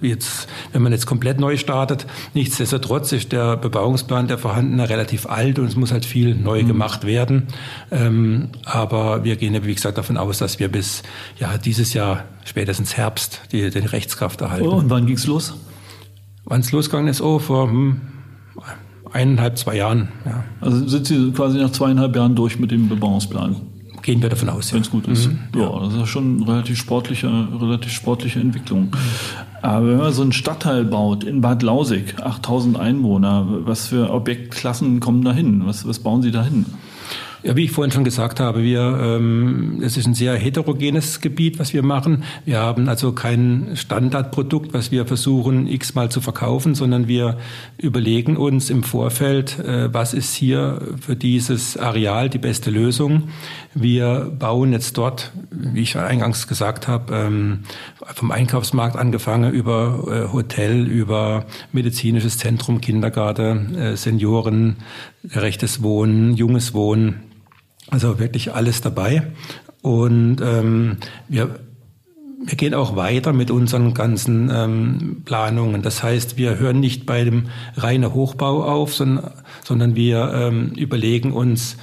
wie 0.00 0.08
jetzt, 0.08 0.48
wenn 0.72 0.82
man 0.82 0.90
jetzt 0.90 1.06
komplett 1.06 1.38
neu 1.38 1.56
startet. 1.56 2.06
Nichtsdestotrotz 2.34 3.12
ist 3.12 3.30
der 3.30 3.56
Bebauungsplan, 3.56 4.26
der 4.26 4.38
vorhandene, 4.38 4.88
relativ 4.88 5.26
alt 5.26 5.60
und 5.60 5.66
es 5.66 5.76
muss 5.76 5.92
halt 5.92 6.04
viel 6.04 6.34
neu 6.34 6.64
mhm. 6.64 6.66
gemacht 6.66 7.06
werden. 7.06 7.46
Ähm, 7.92 8.48
aber 8.64 9.22
wir 9.22 9.36
gehen, 9.36 9.64
wie 9.64 9.74
gesagt, 9.74 9.96
davon 9.96 10.16
aus, 10.16 10.38
dass 10.38 10.58
wir 10.58 10.68
bis 10.68 11.04
ja, 11.38 11.56
dieses 11.56 11.94
Jahr, 11.94 12.24
spätestens 12.44 12.96
Herbst, 12.96 13.42
die, 13.52 13.70
die 13.70 13.78
Rechtskraft 13.78 14.40
erhalten. 14.40 14.66
Oh, 14.66 14.72
und 14.72 14.90
wann 14.90 15.06
ging's 15.06 15.28
los? 15.28 15.54
Wann 16.44 16.62
es 16.62 16.72
losgegangen 16.72 17.06
ist? 17.08 17.20
Oh, 17.20 17.38
vor 17.38 17.68
hm, 17.68 18.00
eineinhalb, 19.12 19.58
zwei 19.58 19.76
Jahren. 19.76 20.08
Ja. 20.24 20.44
Also 20.60 20.86
sind 20.88 21.06
Sie 21.06 21.32
quasi 21.32 21.58
nach 21.58 21.70
zweieinhalb 21.70 22.14
Jahren 22.14 22.34
durch 22.34 22.58
mit 22.58 22.70
dem 22.70 22.88
Bebauungsplan? 22.88 23.56
Gehen 24.02 24.22
wir 24.22 24.30
davon 24.30 24.48
aus, 24.48 24.70
ja. 24.70 24.76
Wenn 24.76 24.82
es 24.82 24.90
gut 24.90 25.06
ist. 25.08 25.28
Mhm, 25.28 25.38
ja, 25.56 25.78
das 25.78 25.94
ist 25.94 26.08
schon 26.08 26.38
eine 26.42 26.52
relativ 26.52 26.78
sportliche, 26.78 27.28
relativ 27.28 27.92
sportliche 27.92 28.40
Entwicklung. 28.40 28.84
Mhm. 28.84 28.90
Aber 29.62 29.88
wenn 29.88 29.98
man 29.98 30.12
so 30.12 30.22
einen 30.22 30.32
Stadtteil 30.32 30.84
baut 30.84 31.22
in 31.22 31.42
Bad 31.42 31.62
Lausig, 31.62 32.14
8000 32.18 32.78
Einwohner, 32.78 33.46
was 33.66 33.88
für 33.88 34.10
Objektklassen 34.10 35.00
kommen 35.00 35.22
da 35.22 35.32
hin? 35.32 35.62
Was, 35.66 35.86
was 35.86 35.98
bauen 35.98 36.22
Sie 36.22 36.30
da 36.30 36.42
hin? 36.42 36.64
Ja, 37.42 37.56
wie 37.56 37.64
ich 37.64 37.70
vorhin 37.70 37.90
schon 37.90 38.04
gesagt 38.04 38.38
habe, 38.38 38.62
wir, 38.62 38.80
ähm, 38.80 39.80
es 39.82 39.96
ist 39.96 40.06
ein 40.06 40.12
sehr 40.12 40.34
heterogenes 40.34 41.22
Gebiet, 41.22 41.58
was 41.58 41.72
wir 41.72 41.82
machen. 41.82 42.24
Wir 42.44 42.58
haben 42.58 42.86
also 42.86 43.12
kein 43.12 43.70
Standardprodukt, 43.76 44.74
was 44.74 44.90
wir 44.90 45.06
versuchen 45.06 45.66
x-mal 45.66 46.10
zu 46.10 46.20
verkaufen, 46.20 46.74
sondern 46.74 47.08
wir 47.08 47.38
überlegen 47.78 48.36
uns 48.36 48.68
im 48.68 48.82
Vorfeld, 48.82 49.58
äh, 49.58 49.92
was 49.92 50.12
ist 50.12 50.34
hier 50.34 50.82
für 51.00 51.16
dieses 51.16 51.78
Areal 51.78 52.28
die 52.28 52.38
beste 52.38 52.70
Lösung. 52.70 53.30
Wir 53.74 54.30
bauen 54.38 54.72
jetzt 54.72 54.98
dort, 54.98 55.32
wie 55.50 55.80
ich 55.80 55.96
eingangs 55.96 56.46
gesagt 56.46 56.88
habe, 56.88 57.14
ähm, 57.14 57.60
vom 58.14 58.32
Einkaufsmarkt 58.32 58.96
angefangen 58.96 59.50
über 59.50 60.26
äh, 60.28 60.32
Hotel, 60.32 60.86
über 60.86 61.46
medizinisches 61.72 62.36
Zentrum, 62.36 62.82
Kindergarten, 62.82 63.74
äh, 63.76 63.96
Senioren, 63.96 64.76
rechtes 65.32 65.82
Wohnen, 65.82 66.34
junges 66.34 66.74
Wohnen. 66.74 67.29
Also 67.90 68.18
wirklich 68.18 68.54
alles 68.54 68.80
dabei. 68.80 69.32
Und 69.82 70.40
ähm, 70.40 70.98
wir, 71.28 71.60
wir 72.44 72.56
gehen 72.56 72.74
auch 72.74 72.96
weiter 72.96 73.32
mit 73.32 73.50
unseren 73.50 73.94
ganzen 73.94 74.50
ähm, 74.52 75.22
Planungen. 75.24 75.82
Das 75.82 76.02
heißt, 76.02 76.36
wir 76.36 76.58
hören 76.58 76.80
nicht 76.80 77.06
bei 77.06 77.24
dem 77.24 77.48
reinen 77.76 78.14
Hochbau 78.14 78.64
auf, 78.64 78.94
sondern, 78.94 79.32
sondern 79.64 79.96
wir 79.96 80.32
ähm, 80.34 80.72
überlegen 80.72 81.32
uns, 81.32 81.76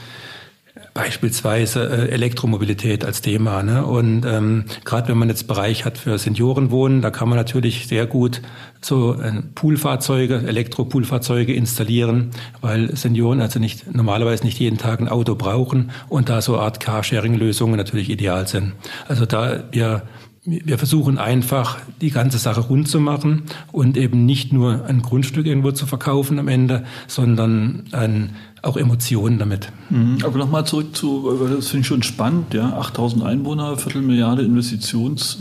beispielsweise 0.97 1.87
äh, 1.87 2.09
Elektromobilität 2.09 3.05
als 3.05 3.21
Thema. 3.21 3.61
Ne? 3.61 3.85
Und 3.85 4.25
ähm, 4.25 4.65
gerade 4.83 5.09
wenn 5.09 5.17
man 5.19 5.29
jetzt 5.29 5.47
Bereich 5.47 5.85
hat 5.85 5.99
für 5.99 6.17
Seniorenwohnen, 6.17 7.03
da 7.03 7.11
kann 7.11 7.29
man 7.29 7.37
natürlich 7.37 7.85
sehr 7.87 8.07
gut 8.07 8.41
so 8.81 9.13
äh, 9.13 9.43
Poolfahrzeuge, 9.53 10.37
Elektropoolfahrzeuge 10.47 11.53
installieren, 11.53 12.31
weil 12.61 12.95
Senioren 12.95 13.41
also 13.41 13.59
nicht 13.59 13.95
normalerweise 13.95 14.43
nicht 14.43 14.57
jeden 14.57 14.79
Tag 14.79 14.99
ein 14.99 15.07
Auto 15.07 15.35
brauchen 15.35 15.91
und 16.09 16.29
da 16.29 16.41
so 16.41 16.57
Art 16.57 16.79
Carsharing-Lösungen 16.79 17.77
natürlich 17.77 18.09
ideal 18.09 18.47
sind. 18.47 18.73
Also 19.07 19.27
da 19.27 19.65
wir 19.71 20.01
wir 20.49 20.77
versuchen 20.77 21.17
einfach, 21.17 21.77
die 21.99 22.09
ganze 22.09 22.37
Sache 22.37 22.61
rund 22.61 22.87
zu 22.87 23.01
machen 23.01 23.43
und 23.73 23.97
eben 23.97 24.25
nicht 24.25 24.53
nur 24.53 24.85
ein 24.85 25.01
Grundstück 25.01 25.45
irgendwo 25.45 25.73
zu 25.73 25.85
verkaufen 25.85 26.39
am 26.39 26.47
Ende, 26.47 26.85
sondern 27.07 27.83
ein, 27.91 28.37
auch 28.61 28.77
Emotionen 28.77 29.37
damit. 29.37 29.71
Mhm. 29.89 30.17
Aber 30.23 30.37
nochmal 30.37 30.65
zurück 30.65 30.95
zu, 30.95 31.31
das 31.55 31.67
finde 31.67 31.81
ich 31.81 31.87
schon 31.87 32.03
spannend, 32.03 32.53
ja, 32.53 32.77
8000 32.77 33.23
Einwohner, 33.23 33.77
Viertelmilliarde 33.77 34.43
Investitions, 34.43 35.39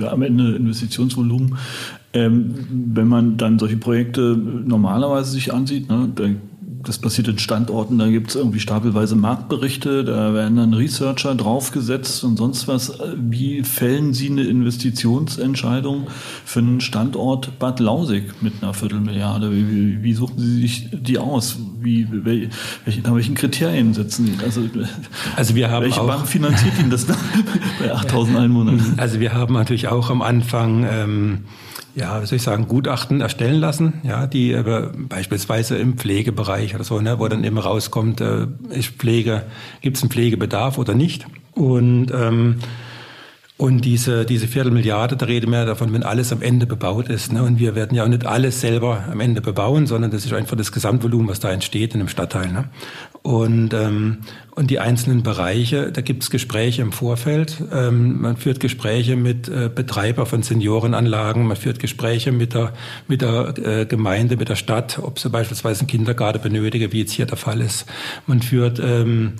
am 0.00 0.22
Ende 0.22 0.56
Investitionsvolumen. 0.56 1.56
Ähm, 2.12 2.54
wenn 2.94 3.08
man 3.08 3.36
dann 3.36 3.58
solche 3.58 3.76
Projekte 3.76 4.36
normalerweise 4.36 5.32
sich 5.32 5.52
ansieht, 5.52 5.88
ne, 5.88 6.08
dann 6.14 6.40
das 6.86 6.98
passiert 6.98 7.26
in 7.26 7.38
Standorten, 7.38 7.98
da 7.98 8.06
gibt 8.08 8.30
es 8.30 8.36
irgendwie 8.36 8.60
stapelweise 8.60 9.16
Marktberichte, 9.16 10.04
da 10.04 10.32
werden 10.34 10.56
dann 10.56 10.72
Researcher 10.72 11.34
draufgesetzt 11.34 12.22
und 12.22 12.36
sonst 12.36 12.68
was. 12.68 12.98
Wie 13.16 13.64
fällen 13.64 14.14
Sie 14.14 14.30
eine 14.30 14.44
Investitionsentscheidung 14.44 16.06
für 16.44 16.60
einen 16.60 16.80
Standort 16.80 17.58
Bad 17.58 17.80
Lausig 17.80 18.40
mit 18.40 18.62
einer 18.62 18.72
Viertelmilliarde? 18.72 19.50
Wie, 19.52 20.02
wie, 20.02 20.14
suchen 20.14 20.38
Sie 20.38 20.60
sich 20.60 20.88
die 20.92 21.18
aus? 21.18 21.56
Wie, 21.80 22.06
welche, 22.10 23.00
nach 23.02 23.14
welchen 23.14 23.34
Kriterien 23.34 23.92
setzen 23.92 24.26
Sie? 24.26 24.44
Also, 24.44 24.62
also 25.34 25.54
wir 25.56 25.70
haben 25.70 25.84
welche 25.84 26.00
auch, 26.00 26.06
Bank 26.06 26.28
finanziert 26.28 26.78
Ihnen 26.78 26.90
das 26.90 27.06
bei 27.80 27.92
8000 27.92 28.36
Einwohnern? 28.36 28.94
Also 28.96 29.18
wir 29.18 29.32
haben 29.32 29.54
natürlich 29.54 29.88
auch 29.88 30.10
am 30.10 30.22
Anfang 30.22 30.86
ähm, 30.88 31.38
ja, 31.96 32.20
wie 32.20 32.26
soll 32.26 32.36
ich 32.36 32.42
sagen, 32.42 32.68
Gutachten 32.68 33.22
erstellen 33.22 33.58
lassen, 33.58 33.94
ja, 34.02 34.26
die 34.26 34.52
äh, 34.52 34.90
beispielsweise 34.94 35.78
im 35.78 35.96
Pflegebereich 35.96 36.74
oder 36.74 36.84
so, 36.84 37.00
ne, 37.00 37.18
wo 37.18 37.26
dann 37.26 37.42
eben 37.42 37.58
rauskommt, 37.58 38.20
äh, 38.20 38.46
ist 38.68 38.90
Pflege, 38.90 39.44
gibt 39.80 39.96
es 39.96 40.02
einen 40.02 40.10
Pflegebedarf 40.10 40.76
oder 40.76 40.94
nicht? 40.94 41.26
Und 41.52 42.12
ähm, 42.12 42.56
und 43.58 43.86
diese, 43.86 44.26
diese 44.26 44.48
Viertelmilliarde, 44.48 45.16
da 45.16 45.24
reden 45.24 45.50
wir 45.50 45.64
davon, 45.64 45.90
wenn 45.94 46.02
alles 46.02 46.30
am 46.30 46.42
Ende 46.42 46.66
bebaut 46.66 47.08
ist. 47.08 47.32
Ne? 47.32 47.42
Und 47.42 47.58
wir 47.58 47.74
werden 47.74 47.96
ja 47.96 48.04
auch 48.04 48.08
nicht 48.08 48.26
alles 48.26 48.60
selber 48.60 49.04
am 49.10 49.18
Ende 49.20 49.40
bebauen, 49.40 49.86
sondern 49.86 50.10
das 50.10 50.26
ist 50.26 50.34
einfach 50.34 50.58
das 50.58 50.72
Gesamtvolumen, 50.72 51.28
was 51.28 51.40
da 51.40 51.50
entsteht 51.50 51.94
in 51.94 52.00
einem 52.00 52.10
Stadtteil. 52.10 52.52
Ne? 52.52 52.66
Und, 53.26 53.74
ähm, 53.74 54.18
und 54.52 54.70
die 54.70 54.78
einzelnen 54.78 55.24
Bereiche, 55.24 55.90
da 55.90 56.00
gibt 56.00 56.22
es 56.22 56.30
Gespräche 56.30 56.80
im 56.82 56.92
Vorfeld. 56.92 57.60
Ähm, 57.72 58.20
man 58.20 58.36
führt 58.36 58.60
Gespräche 58.60 59.16
mit 59.16 59.48
äh, 59.48 59.68
Betreiber 59.68 60.26
von 60.26 60.44
Seniorenanlagen, 60.44 61.44
man 61.44 61.56
führt 61.56 61.80
Gespräche 61.80 62.30
mit 62.30 62.54
der, 62.54 62.72
mit 63.08 63.22
der 63.22 63.54
äh, 63.58 63.84
Gemeinde, 63.84 64.36
mit 64.36 64.48
der 64.48 64.54
Stadt, 64.54 65.00
ob 65.02 65.18
sie 65.18 65.28
beispielsweise 65.28 65.80
einen 65.80 65.88
Kindergarten 65.88 66.40
benötigen, 66.40 66.92
wie 66.92 67.00
jetzt 67.00 67.10
hier 67.10 67.26
der 67.26 67.36
Fall 67.36 67.62
ist. 67.62 67.86
Man 68.28 68.42
führt 68.42 68.78
ähm, 68.78 69.32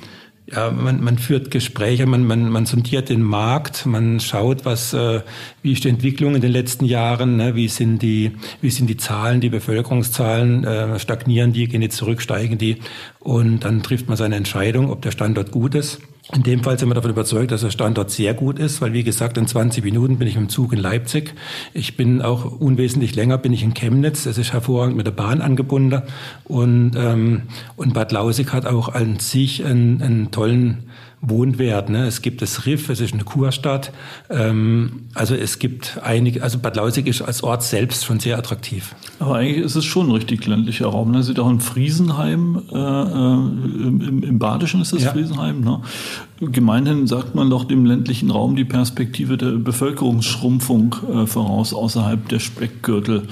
ja, 0.53 0.71
man, 0.71 1.03
man 1.03 1.19
führt 1.19 1.51
Gespräche, 1.51 2.07
man, 2.07 2.25
man, 2.25 2.49
man 2.49 2.67
sondiert 2.67 3.09
den 3.09 3.23
Markt, 3.23 3.85
man 3.85 4.21
schaut, 4.21 4.65
was, 4.65 4.93
äh, 4.93 5.23
wie 5.63 5.73
ist 5.73 5.85
die 5.85 5.89
Entwicklung 5.89 6.37
in 6.37 6.41
den 6.41 6.53
letzten 6.53 6.85
Jahren, 6.85 7.37
ne? 7.37 7.57
wie, 7.57 7.69
sind 7.69 8.01
die, 8.01 8.33
wie 8.61 8.71
sind 8.71 8.89
die 8.89 8.97
Zahlen, 8.97 9.41
die 9.41 9.49
Bevölkerungszahlen, 9.49 10.65
äh, 10.65 10.99
stagnieren 11.01 11.53
die, 11.53 11.67
gehen 11.67 11.81
die 11.81 11.89
zurück, 11.89 12.23
steigen 12.23 12.59
die 12.59 12.77
und 13.19 13.65
dann 13.65 13.83
trifft 13.83 14.07
man 14.07 14.17
seine 14.17 14.37
Entscheidung, 14.37 14.91
ob 14.91 15.03
der 15.03 15.11
Standort 15.11 15.51
gut 15.51 15.75
ist. 15.75 16.01
In 16.33 16.43
dem 16.43 16.65
Fall 16.65 16.77
sind 16.77 16.89
wir 16.89 16.95
davon 16.95 17.13
überzeugt, 17.13 17.53
dass 17.53 17.61
der 17.61 17.71
Standort 17.71 18.11
sehr 18.11 18.35
gut 18.35 18.59
ist, 18.59 18.81
weil 18.81 18.93
wie 18.93 19.05
gesagt, 19.05 19.39
in 19.39 19.47
20 19.47 19.85
Minuten 19.85 20.19
bin 20.19 20.27
ich 20.27 20.35
im 20.35 20.49
Zug 20.49 20.73
in 20.73 20.81
Leipzig. 20.81 21.35
Ich 21.73 21.97
bin 21.97 22.21
auch 22.21 22.45
unwesentlich 22.45 23.15
länger 23.15 23.39
bin 23.39 23.53
ich 23.53 23.63
in 23.63 23.75
Chemnitz. 23.75 24.25
Das 24.25 24.37
ist 24.37 24.53
hervorragend 24.53 24.97
mit 24.97 25.07
der 25.07 25.13
Bahn 25.13 25.41
angebunden. 25.41 26.03
Und, 26.43 26.95
ähm, 26.97 27.43
und 27.77 27.95
Bad 27.95 28.11
Lausig 28.11 28.53
hat 28.53 28.67
auch 28.67 28.89
an 28.89 29.21
sich 29.21 29.65
einen, 29.65 30.03
einen 30.03 30.31
tollen 30.33 30.91
Wohnwert. 31.23 31.89
Ne? 31.89 32.07
Es 32.07 32.21
gibt 32.21 32.43
das 32.43 32.67
Riff, 32.67 32.89
es 32.89 33.01
ist 33.01 33.15
eine 33.15 33.25
Kurstadt. 33.25 33.93
Ähm, 34.29 35.07
also 35.15 35.35
es 35.35 35.59
gibt 35.59 35.99
einige, 36.03 36.43
also 36.43 36.59
Bad 36.59 36.77
Lausig 36.77 37.07
ist 37.07 37.23
als 37.23 37.43
Ort 37.43 37.63
selbst 37.63 38.05
schon 38.05 38.21
sehr 38.21 38.39
attraktiv. 38.39 38.95
Aber 39.19 39.37
eigentlich 39.37 39.65
ist 39.65 39.77
es 39.77 39.85
schon 39.85 40.09
ein 40.09 40.13
richtig 40.13 40.47
ländlicher 40.47 40.87
Raum. 40.87 41.11
Ne? 41.11 41.23
Sie 41.23 41.29
sind 41.29 41.41
auch 41.41 41.51
in 41.51 41.61
Friesenheim, 41.61 42.63
äh, 42.71 42.77
äh, 42.77 43.35
im, 43.89 44.23
im, 44.23 44.39
Badischen 44.39 44.83
ist 44.83 44.93
das 44.93 45.05
ja. 45.05 45.13
Friesenheim. 45.13 45.63
Ne? 45.63 45.81
Gemeinhin 46.41 47.07
sagt 47.07 47.35
man 47.35 47.49
doch 47.49 47.65
dem 47.65 47.87
ländlichen 47.87 48.31
Raum 48.31 48.55
die 48.55 48.67
Perspektive 48.67 49.39
der 49.39 49.53
Bevölkerungsschrumpfung 49.53 50.97
äh, 51.11 51.27
voraus 51.27 51.73
außerhalb 51.73 52.29
der 52.29 52.41
Speckgürtel. 52.41 53.27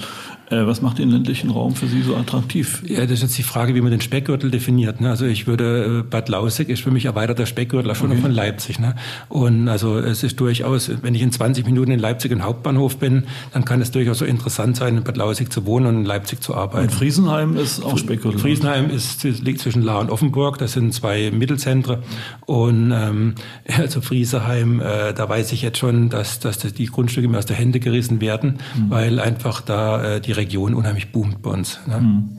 Äh, 0.49 0.67
was 0.67 0.81
macht 0.81 0.99
den 0.99 1.09
ländlichen 1.09 1.49
Raum 1.49 1.75
für 1.75 1.87
Sie 1.87 2.01
so 2.03 2.15
attraktiv? 2.15 2.83
Ja, 2.85 3.01
das 3.01 3.13
ist 3.13 3.21
jetzt 3.23 3.37
die 3.37 3.43
Frage, 3.43 3.73
wie 3.73 3.81
man 3.81 3.89
den 3.89 4.01
Speckgürtel 4.01 4.51
definiert. 4.51 5.01
Ne? 5.01 5.09
Also 5.09 5.25
ich 5.25 5.47
würde, 5.47 6.01
äh, 6.01 6.03
Bad 6.03 6.29
Lausig 6.29 6.69
ist 6.69 6.83
für 6.83 6.91
mich 6.91 7.05
erweiterter 7.05 7.47
Speckgürtel 7.47 7.95
schon 7.95 8.11
okay. 8.11 8.21
von 8.21 8.31
Leipzig. 8.31 8.79
Ne? 8.79 8.95
Und 9.27 9.67
also 9.69 9.97
es 9.97 10.23
ist 10.23 10.39
durchaus, 10.39 10.91
wenn 11.01 11.15
ich 11.15 11.23
in 11.23 11.31
20 11.31 11.65
Minuten 11.65 11.91
in 11.91 11.99
Leipzig 11.99 12.31
im 12.31 12.43
Hauptbahnhof 12.43 12.97
bin, 12.97 13.23
dann 13.53 13.65
kann 13.65 13.81
es 13.81 13.89
durchaus 13.89 14.19
so 14.19 14.25
interessant 14.25 14.77
sein, 14.77 14.97
in 14.97 15.03
Bad 15.03 15.17
Lausig 15.17 15.51
zu 15.51 15.65
wohnen 15.65 15.87
und 15.87 15.95
in 15.95 16.05
Leipzig 16.05 16.43
zu 16.43 16.53
arbeiten. 16.53 16.89
Und 16.89 16.93
Friesenheim 16.93 17.57
ist 17.57 17.83
auch 17.83 17.97
Speckgürtel? 17.97 18.39
Friesenheim 18.39 18.91
ist, 18.91 19.23
liegt 19.23 19.61
zwischen 19.61 19.81
La 19.81 19.99
und 19.99 20.11
Offenburg. 20.11 20.59
Das 20.59 20.73
sind 20.73 20.93
zwei 20.93 21.31
Mittelzentren. 21.31 22.03
Und 22.45 22.91
ähm, 22.91 23.33
also 23.77 23.99
Friesenheim, 24.01 24.79
äh, 24.79 25.13
da 25.13 25.27
weiß 25.27 25.53
ich 25.53 25.63
jetzt 25.63 25.79
schon, 25.79 26.09
dass, 26.09 26.39
dass 26.39 26.59
die 26.59 26.85
Grundstücke 26.85 27.27
mir 27.27 27.39
aus 27.39 27.47
der 27.47 27.55
Hände 27.55 27.79
gerissen 27.79 28.21
werden, 28.21 28.59
mhm. 28.75 28.89
weil 28.91 29.19
einfach 29.19 29.61
da 29.61 30.15
äh, 30.15 30.21
die 30.21 30.34
Region 30.37 30.73
unheimlich 30.73 31.11
boomt 31.11 31.41
bei 31.41 31.51
uns. 31.51 31.79
Ne? 31.87 31.99
Mhm. 31.99 32.29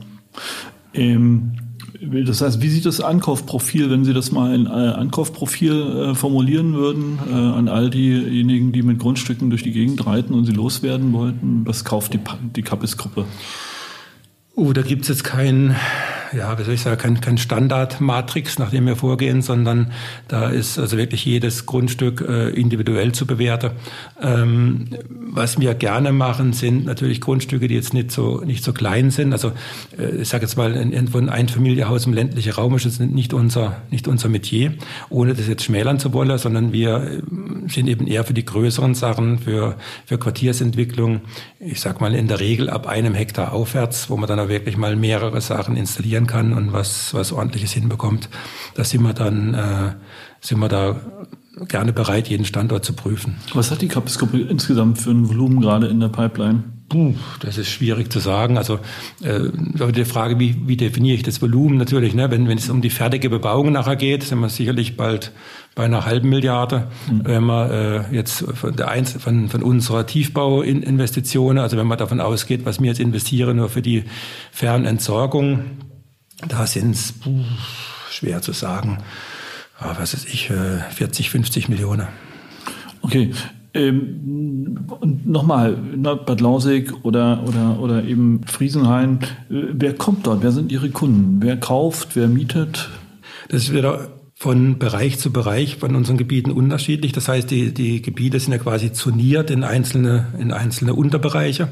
Ähm, 0.95 1.53
das 2.01 2.41
heißt, 2.41 2.61
wie 2.61 2.69
sieht 2.69 2.87
das 2.87 3.01
Ankaufprofil, 3.01 3.91
wenn 3.91 4.05
Sie 4.05 4.13
das 4.13 4.31
mal 4.31 4.55
in 4.55 4.67
äh, 4.67 4.69
Ankaufprofil 4.69 6.11
äh, 6.11 6.15
formulieren 6.15 6.75
würden, 6.75 7.19
äh, 7.29 7.33
an 7.33 7.69
all 7.69 7.91
diejenigen, 7.91 8.73
die 8.73 8.83
mit 8.83 8.99
Grundstücken 8.99 9.51
durch 9.51 9.63
die 9.63 9.73
Gegend 9.73 10.07
reiten 10.07 10.35
und 10.35 10.45
sie 10.45 10.53
loswerden 10.53 11.13
wollten? 11.13 11.63
Was 11.65 11.85
kauft 11.85 12.13
die, 12.13 12.21
die 12.55 12.63
Kappes-Gruppe? 12.63 13.25
Oh, 14.55 14.73
da 14.73 14.83
gibt 14.83 15.03
es 15.03 15.09
jetzt 15.09 15.25
keinen 15.25 15.77
ja, 16.33 16.59
wie 16.59 16.63
soll 16.65 16.75
ich 16.75 16.83
sagen, 16.83 16.99
kein, 16.99 17.21
kein 17.21 17.39
Standardmatrix, 17.39 18.59
nach 18.59 18.71
dem 18.71 18.87
wir 18.87 18.97
vorgehen, 18.97 19.43
sondern 19.43 19.93
da 20.29 20.49
ist 20.49 20.79
also 20.79 20.97
wirklich 20.97 21.25
jedes 21.25 21.67
Grundstück 21.67 22.21
äh, 22.21 22.51
individuell 22.51 23.13
zu 23.13 23.27
bewerten. 23.27 23.71
Ähm, 24.21 24.89
was 25.09 25.61
wir 25.61 25.75
gerne 25.75 26.13
machen, 26.13 26.53
sind 26.53 26.85
natürlich 26.85 27.21
Grundstücke, 27.21 27.69
die 27.69 27.75
jetzt 27.75 27.95
nicht 27.95 28.11
so 28.11 28.41
nicht 28.41 28.65
so 28.65 28.73
klein 28.73 29.11
sind. 29.11 29.33
Also 29.33 29.53
äh, 29.99 30.23
ich 30.23 30.29
sage 30.29 30.45
jetzt 30.45 30.57
mal, 30.57 30.75
irgendwo 30.75 31.19
ein 31.19 31.29
Einfamilienhaus 31.29 32.07
im 32.07 32.13
ländlichen 32.13 32.53
Raum 32.53 32.75
ist 32.77 32.85
jetzt 32.85 33.01
nicht 33.01 33.33
unser 33.33 33.83
nicht 33.91 34.09
unser 34.09 34.29
Metier, 34.29 34.75
ohne 35.11 35.35
das 35.35 35.47
jetzt 35.49 35.65
schmälern 35.65 35.99
zu 35.99 36.13
wollen, 36.13 36.37
sondern 36.39 36.73
wir 36.73 36.97
äh, 36.97 37.69
sind 37.69 37.89
eben 37.89 38.07
eher 38.07 38.25
für 38.25 38.35
die 38.35 38.45
größeren 38.45 38.95
Sachen, 38.95 39.39
für 39.39 39.77
für 40.05 40.19
Quartiersentwicklung. 40.19 41.21
Ich 41.61 41.81
sag 41.81 42.01
mal 42.01 42.15
in 42.15 42.29
der 42.29 42.41
Regel 42.41 42.71
ab 42.71 42.87
einem 42.87 43.15
Hektar 43.15 43.53
aufwärts, 43.53 44.11
wo 44.11 44.17
man 44.17 44.29
dann 44.29 44.41
auch 44.41 44.49
wirklich 44.49 44.77
mal 44.77 44.97
mehrere 44.97 45.41
Sachen 45.41 45.77
installieren 45.77 46.16
reagieren 46.17 46.27
kann 46.27 46.53
und 46.53 46.73
was, 46.73 47.15
was 47.15 47.33
ordentliches 47.33 47.73
hinbekommt, 47.73 48.29
da 48.75 48.85
sind 48.85 49.03
wir 49.03 49.13
dann, 49.13 49.55
äh, 49.55 49.93
sind 50.41 50.59
wir 50.59 50.69
da 50.69 50.97
gerne 51.69 51.93
bereit, 51.93 52.29
jeden 52.29 52.45
Standort 52.45 52.85
zu 52.85 52.93
prüfen. 52.93 53.37
Was 53.55 53.71
hat 53.71 53.81
die 53.81 53.89
Kapis-Gruppe 53.89 54.41
insgesamt 54.41 54.99
für 54.99 55.11
ein 55.11 55.29
Volumen 55.29 55.61
gerade 55.61 55.87
in 55.87 56.01
der 56.01 56.09
Pipeline? 56.09 56.65
Puh, 56.89 57.15
das 57.41 57.59
ist 57.59 57.69
schwierig 57.69 58.13
zu 58.13 58.21
sagen. 58.21 58.59
Also 58.59 58.79
äh, 59.23 59.41
die 59.93 60.05
Frage, 60.05 60.39
wie, 60.39 60.55
wie 60.67 60.77
definiere 60.77 61.17
ich 61.17 61.25
das 61.25 61.43
Volumen 61.43 61.79
natürlich, 61.79 62.15
ne? 62.15 62.31
wenn, 62.31 62.47
wenn 62.47 62.59
es 62.59 62.71
um 62.71 62.81
die 62.81 62.91
fertige 62.91 63.29
Bebauung 63.29 63.73
nachher 63.73 63.97
geht, 63.97 64.23
sind 64.23 64.39
wir 64.39 64.49
sicherlich 64.49 64.97
bald 64.97 65.33
bei 65.75 65.85
einer 65.85 66.07
halben 66.07 66.29
Milliarde. 66.29 66.87
Mhm. 67.11 67.21
Wenn 67.25 67.43
man 67.43 67.71
äh, 67.71 68.15
jetzt 68.15 68.45
von, 68.55 68.77
der 68.77 68.89
Einzel 68.89 69.21
von, 69.21 69.49
von 69.49 69.65
unserer 69.65 70.07
Tiefbauinvestitionen, 70.07 71.59
also 71.59 71.77
wenn 71.77 71.89
man 71.89 71.99
davon 71.99 72.21
ausgeht, 72.21 72.65
was 72.65 72.81
wir 72.81 72.87
jetzt 72.87 73.01
investieren, 73.01 73.57
nur 73.57 73.69
für 73.69 73.83
die 73.83 74.05
Fernentsorgung, 74.53 75.65
da 76.49 76.67
sind 76.67 76.95
es 76.95 77.15
schwer 78.11 78.43
zu 78.43 78.53
sagen, 78.53 78.99
aber 79.79 80.01
was 80.01 80.15
ist 80.15 80.27
ich, 80.33 80.49
40, 80.49 81.27
äh, 81.27 81.31
50 81.31 81.69
Millionen. 81.69 82.09
Okay. 83.03 83.33
Ähm, 83.75 84.87
Nochmal, 85.25 85.77
Bad 85.77 86.41
Lausig 86.41 86.93
oder, 87.05 87.45
oder, 87.47 87.79
oder 87.79 88.05
eben 88.05 88.41
Friesenhain, 88.47 89.19
äh, 89.51 89.67
wer 89.73 89.95
kommt 89.95 90.27
dort? 90.27 90.43
Wer 90.43 90.53
sind 90.53 90.73
Ihre 90.73 90.91
Kunden? 90.91 91.43
Wer 91.43 91.59
kauft? 91.59 92.17
Wer 92.17 92.29
mietet? 92.29 92.89
Das 93.49 93.65
ist 93.65 93.75
wieder 93.75 94.09
von 94.35 94.79
Bereich 94.79 95.19
zu 95.19 95.33
Bereich 95.33 95.77
von 95.77 95.97
unseren 95.97 96.19
Gebieten 96.19 96.51
unterschiedlich. 96.51 97.13
Das 97.13 97.29
heißt, 97.29 97.51
die, 97.51 97.73
die 97.73 98.03
Gebiete 98.03 98.39
sind 98.39 98.53
ja 98.53 98.59
quasi 98.59 98.93
zoniert 98.93 99.51
in 99.51 99.65
einzelne, 99.65 100.27
in 100.39 100.53
einzelne 100.53 100.95
Unterbereiche. 100.95 101.69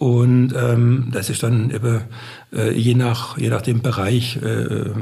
Und 0.00 0.54
ähm, 0.56 1.08
das 1.12 1.28
ist 1.28 1.42
dann 1.42 1.70
eben, 1.70 2.00
äh, 2.54 2.72
je 2.72 2.94
nach 2.94 3.36
je 3.36 3.50
nach 3.50 3.60
dem 3.60 3.82
Bereich 3.82 4.38
äh, 4.42 4.92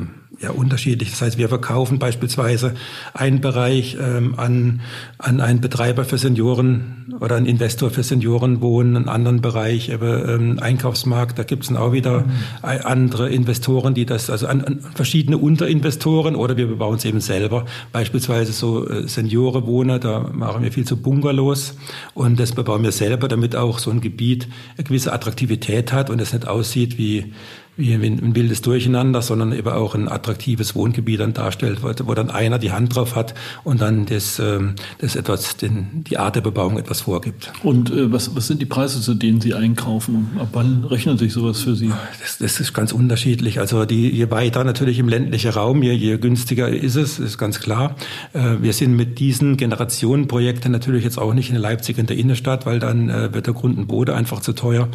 ja 0.41 0.51
unterschiedlich. 0.51 1.11
Das 1.11 1.23
heißt, 1.23 1.39
wir 1.39 1.49
verkaufen 1.49 2.01
beispielsweise 2.01 2.75
einen 3.15 3.41
Bereich 3.41 3.97
ähm, 4.01 4.35
an 4.37 4.81
an 5.19 5.41
einen 5.41 5.61
Betreiber 5.61 6.05
für 6.05 6.19
Senioren 6.19 7.17
oder 7.21 7.37
einen 7.37 7.47
Investor 7.47 7.91
für 7.91 8.03
Seniorenwohnen, 8.03 8.97
einen 8.97 9.09
anderen 9.09 9.41
Bereich 9.41 9.89
eben 9.89 10.29
ähm, 10.29 10.59
Einkaufsmarkt. 10.59 11.39
Da 11.39 11.45
gibt 11.45 11.63
es 11.63 11.69
dann 11.69 11.77
auch 11.77 11.93
wieder 11.93 12.21
mhm. 12.21 12.31
andere 12.63 13.31
Investoren, 13.31 13.95
die 13.95 14.05
das 14.05 14.31
also 14.31 14.47
an, 14.47 14.63
an 14.63 14.81
verschiedene 14.95 15.39
Unterinvestoren 15.39 16.37
oder 16.37 16.57
wir 16.57 16.67
bebauen 16.67 16.97
es 16.97 17.05
eben 17.05 17.21
selber. 17.21 17.67
Beispielsweise 17.93 18.53
so 18.53 18.89
äh, 18.89 19.09
Seniorenwohner, 19.09 19.99
da 19.99 20.31
machen 20.33 20.63
wir 20.63 20.73
viel 20.73 20.85
zu 20.85 20.97
Bungalows 20.97 21.77
und 22.15 22.39
das 22.39 22.53
bebauen 22.53 22.83
wir 22.83 22.93
selber, 22.93 23.29
damit 23.29 23.57
auch 23.57 23.79
so 23.79 23.91
ein 23.91 24.01
Gebiet 24.01 24.49
gewisse 24.89 25.13
Attraktivität 25.13 25.93
hat 25.93 26.11
und 26.11 26.21
es 26.21 26.33
nicht 26.33 26.47
aussieht 26.47 26.99
wie 26.99 27.33
ein 27.79 28.35
wildes 28.35 28.61
Durcheinander, 28.61 29.23
sondern 29.23 29.53
eben 29.53 29.69
auch 29.69 29.95
ein 29.95 30.09
attraktives 30.09 30.75
Wohngebiet 30.75 31.21
dann 31.21 31.33
darstellt, 31.33 31.81
wo, 31.83 32.15
dann 32.15 32.31
einer 32.31 32.59
die 32.59 32.73
Hand 32.73 32.97
drauf 32.97 33.15
hat 33.15 33.35
und 33.63 33.81
dann 33.81 34.07
das, 34.07 34.39
ähm, 34.41 34.75
das 34.99 35.15
etwas, 35.15 35.57
den, 35.57 36.05
die 36.05 36.19
Art 36.19 36.35
der 36.35 36.41
Bebauung 36.41 36.79
etwas 36.79 37.03
vorgibt. 37.03 37.53
Und 37.63 37.91
äh, 37.91 38.13
was, 38.13 38.35
was 38.35 38.49
sind 38.49 38.61
die 38.61 38.67
Preise, 38.67 39.01
zu 39.01 39.15
denen 39.15 39.41
Sie 39.41 39.55
einkaufen? 39.55 40.31
Ab 40.39 40.49
wann 40.53 40.85
rechnet 40.85 41.21
sich 41.21 41.33
sowas 41.33 41.61
für 41.61 41.77
Sie? 41.77 41.93
Das, 42.21 42.39
das 42.39 42.59
ist 42.59 42.75
ganz 42.75 42.93
unterschiedlich. 42.93 43.61
Also 43.61 43.85
die, 43.85 44.11
je 44.11 44.31
weiter 44.31 44.65
natürlich 44.65 44.99
im 44.99 45.09
ländlichen 45.09 45.51
Raum, 45.51 45.83
je, 45.83 45.93
je 45.93 46.19
günstiger 46.19 46.69
ist 46.69 46.97
es, 46.97 47.21
ist 47.21 47.39
ganz 47.39 47.61
klar. 47.61 47.95
Äh, 48.33 48.57
wir 48.61 48.73
sind 48.73 48.97
mit 48.97 49.21
diesen 49.21 49.57
Generationenprojekten 49.57 50.73
natürlich 50.73 51.05
jetzt 51.05 51.19
auch 51.19 51.33
nicht 51.33 51.51
in 51.51 51.57
Leipzig 51.57 51.99
in 51.99 52.07
der 52.07 52.17
Innenstadt, 52.17 52.67
weil 52.67 52.81
dann 52.81 53.09
äh, 53.09 53.33
wird 53.33 53.47
der 53.47 53.55
Grund 53.55 53.79
und 53.79 53.87
Boden 53.87 54.15
einfach 54.15 54.41
zu 54.41 54.53
teuer. 54.53 54.89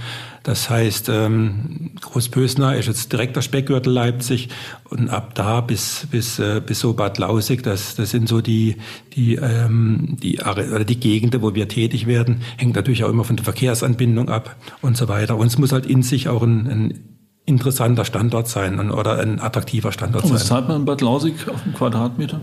Das 0.43 0.69
heißt, 0.69 1.07
ähm, 1.07 1.91
Großbösner 2.01 2.75
ist 2.75 2.87
jetzt 2.87 3.13
direkter 3.13 3.41
Speckgürtel 3.41 3.93
Leipzig 3.93 4.49
und 4.89 5.09
ab 5.09 5.35
da 5.35 5.61
bis 5.61 6.05
bis 6.11 6.37
äh, 6.37 6.61
bis 6.63 6.81
so 6.81 6.93
Bad 6.93 7.17
Lausig, 7.17 7.63
das 7.63 7.95
das 7.95 8.11
sind 8.11 8.27
so 8.27 8.41
die 8.41 8.75
die 9.13 9.35
ähm, 9.35 10.17
die 10.21 10.39
oder 10.41 10.83
die 10.83 10.99
Gegenden, 10.99 11.41
wo 11.41 11.55
wir 11.55 11.69
tätig 11.69 12.07
werden, 12.07 12.41
hängt 12.57 12.75
natürlich 12.75 13.05
auch 13.05 13.09
immer 13.09 13.23
von 13.23 13.37
der 13.37 13.45
Verkehrsanbindung 13.45 14.27
ab 14.27 14.57
und 14.81 14.97
so 14.97 15.07
weiter. 15.07 15.37
Und 15.37 15.47
es 15.47 15.57
muss 15.57 15.71
halt 15.71 15.85
in 15.85 16.03
sich 16.03 16.27
auch 16.27 16.43
ein, 16.43 16.67
ein 16.67 16.99
interessanter 17.45 18.03
Standort 18.03 18.49
sein 18.49 18.91
oder 18.91 19.19
ein 19.19 19.39
attraktiver 19.39 19.93
Standort 19.93 20.25
und 20.25 20.29
sein. 20.29 20.39
Was 20.39 20.47
zahlt 20.47 20.67
man 20.67 20.81
in 20.81 20.85
Bad 20.85 20.99
Lausig 20.99 21.47
auf 21.47 21.63
dem 21.63 21.73
Quadratmeter? 21.73 22.41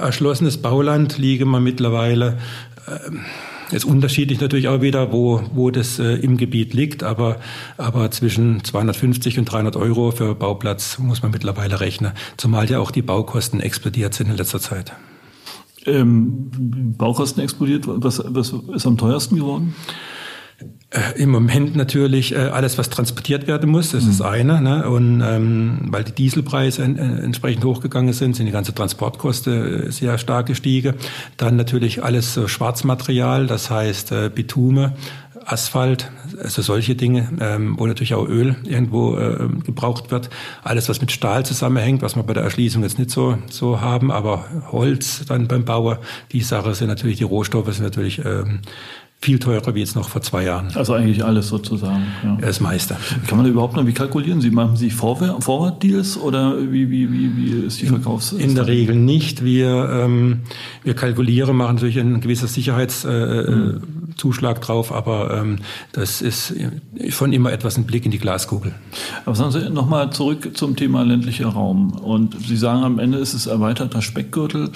Erschlossenes 0.00 0.62
Bauland 0.62 1.18
liege 1.18 1.44
man 1.46 1.64
mittlerweile. 1.64 2.38
Ähm, 2.86 3.24
ist 3.72 3.84
unterschiedlich 3.84 4.40
natürlich 4.40 4.68
auch 4.68 4.80
wieder, 4.80 5.12
wo, 5.12 5.42
wo 5.54 5.70
das 5.70 5.98
äh, 5.98 6.14
im 6.14 6.36
Gebiet 6.36 6.74
liegt, 6.74 7.02
aber, 7.02 7.36
aber 7.76 8.10
zwischen 8.10 8.64
250 8.64 9.38
und 9.38 9.44
300 9.46 9.76
Euro 9.76 10.10
für 10.10 10.34
Bauplatz 10.34 10.98
muss 10.98 11.22
man 11.22 11.30
mittlerweile 11.30 11.80
rechnen, 11.80 12.12
zumal 12.36 12.68
ja 12.70 12.80
auch 12.80 12.90
die 12.90 13.02
Baukosten 13.02 13.60
explodiert 13.60 14.14
sind 14.14 14.30
in 14.30 14.36
letzter 14.36 14.60
Zeit. 14.60 14.92
Ähm, 15.86 16.50
Baukosten 16.98 17.42
explodiert, 17.42 17.84
was, 17.86 18.22
was 18.24 18.52
ist 18.74 18.86
am 18.86 18.98
teuersten 18.98 19.36
geworden? 19.36 19.74
Äh, 20.90 21.22
Im 21.22 21.30
Moment 21.30 21.76
natürlich 21.76 22.34
äh, 22.34 22.38
alles, 22.38 22.76
was 22.76 22.90
transportiert 22.90 23.46
werden 23.46 23.70
muss, 23.70 23.92
das 23.92 24.04
mhm. 24.04 24.10
ist 24.10 24.20
eine. 24.22 24.60
Ne? 24.60 24.90
Und 24.90 25.22
ähm, 25.24 25.78
weil 25.88 26.02
die 26.02 26.12
Dieselpreise 26.12 26.82
en, 26.82 26.98
äh, 26.98 27.22
entsprechend 27.22 27.64
hochgegangen 27.64 28.12
sind, 28.12 28.34
sind 28.34 28.46
die 28.46 28.52
ganze 28.52 28.74
Transportkosten 28.74 29.86
äh, 29.86 29.92
sehr 29.92 30.18
stark 30.18 30.46
gestiegen. 30.46 30.94
Dann 31.36 31.54
natürlich 31.54 32.02
alles 32.02 32.34
so 32.34 32.48
Schwarzmaterial, 32.48 33.46
das 33.46 33.70
heißt 33.70 34.10
äh, 34.10 34.30
Bitume, 34.34 34.94
Asphalt, 35.46 36.10
also 36.42 36.60
solche 36.60 36.94
Dinge, 36.94 37.28
ähm, 37.40 37.76
wo 37.78 37.86
natürlich 37.86 38.14
auch 38.14 38.28
Öl 38.28 38.56
irgendwo 38.64 39.16
äh, 39.16 39.48
gebraucht 39.64 40.10
wird. 40.10 40.28
Alles, 40.62 40.88
was 40.88 41.00
mit 41.00 41.12
Stahl 41.12 41.46
zusammenhängt, 41.46 42.02
was 42.02 42.16
wir 42.16 42.22
bei 42.22 42.34
der 42.34 42.42
Erschließung 42.42 42.82
jetzt 42.82 42.98
nicht 42.98 43.10
so, 43.10 43.38
so 43.48 43.80
haben, 43.80 44.10
aber 44.10 44.44
Holz 44.70 45.24
dann 45.26 45.48
beim 45.48 45.64
Bauer, 45.64 46.00
die 46.32 46.42
Sache 46.42 46.74
sind 46.74 46.88
natürlich, 46.88 47.18
die 47.18 47.24
Rohstoffe 47.24 47.72
sind 47.72 47.84
natürlich 47.84 48.24
ähm, 48.24 48.60
viel 49.22 49.38
teurer 49.38 49.74
wie 49.74 49.80
jetzt 49.80 49.96
noch 49.96 50.08
vor 50.08 50.22
zwei 50.22 50.44
Jahren. 50.44 50.68
Also 50.74 50.94
eigentlich 50.94 51.22
alles 51.22 51.48
sozusagen. 51.48 52.06
Ja. 52.24 52.38
Das 52.40 52.60
meiste. 52.60 52.96
Kann 53.26 53.36
man 53.36 53.44
da 53.44 53.50
überhaupt 53.50 53.76
noch, 53.76 53.86
wie 53.86 53.92
kalkulieren 53.92 54.40
Sie? 54.40 54.50
Machen 54.50 54.76
Sie 54.76 54.90
Forward-Deals 54.90 56.16
oder 56.16 56.56
wie, 56.58 56.90
wie, 56.90 57.12
wie, 57.12 57.36
wie 57.36 57.66
ist 57.66 57.82
die 57.82 57.86
Verkaufs? 57.86 58.32
In, 58.32 58.40
in 58.40 58.54
der 58.54 58.66
Regel 58.66 58.96
nicht. 58.96 59.44
Wir, 59.44 59.90
ähm, 59.92 60.40
wir 60.84 60.94
kalkulieren, 60.94 61.54
machen 61.56 61.74
natürlich 61.74 62.00
ein 62.00 62.20
gewisser 62.20 62.46
Sicherheitszuschlag 62.46 63.48
äh, 63.48 63.50
mhm. 63.50 63.99
Drauf, 64.22 64.92
aber 64.92 65.38
ähm, 65.38 65.58
das 65.92 66.22
ist 66.22 66.54
schon 67.08 67.32
immer 67.32 67.52
etwas 67.52 67.76
ein 67.76 67.84
Blick 67.84 68.04
in 68.04 68.10
die 68.10 68.18
Glaskugel. 68.18 68.74
Aber 69.24 69.34
sagen 69.34 69.50
Sie 69.52 69.70
nochmal 69.70 70.10
zurück 70.10 70.56
zum 70.56 70.76
Thema 70.76 71.02
ländlicher 71.02 71.48
Raum. 71.48 71.92
Und 71.92 72.36
Sie 72.40 72.56
sagen, 72.56 72.84
am 72.84 72.98
Ende 72.98 73.18
ist 73.18 73.34
es 73.34 73.46
erweiterter 73.46 74.02
Speckgürtel. 74.02 74.70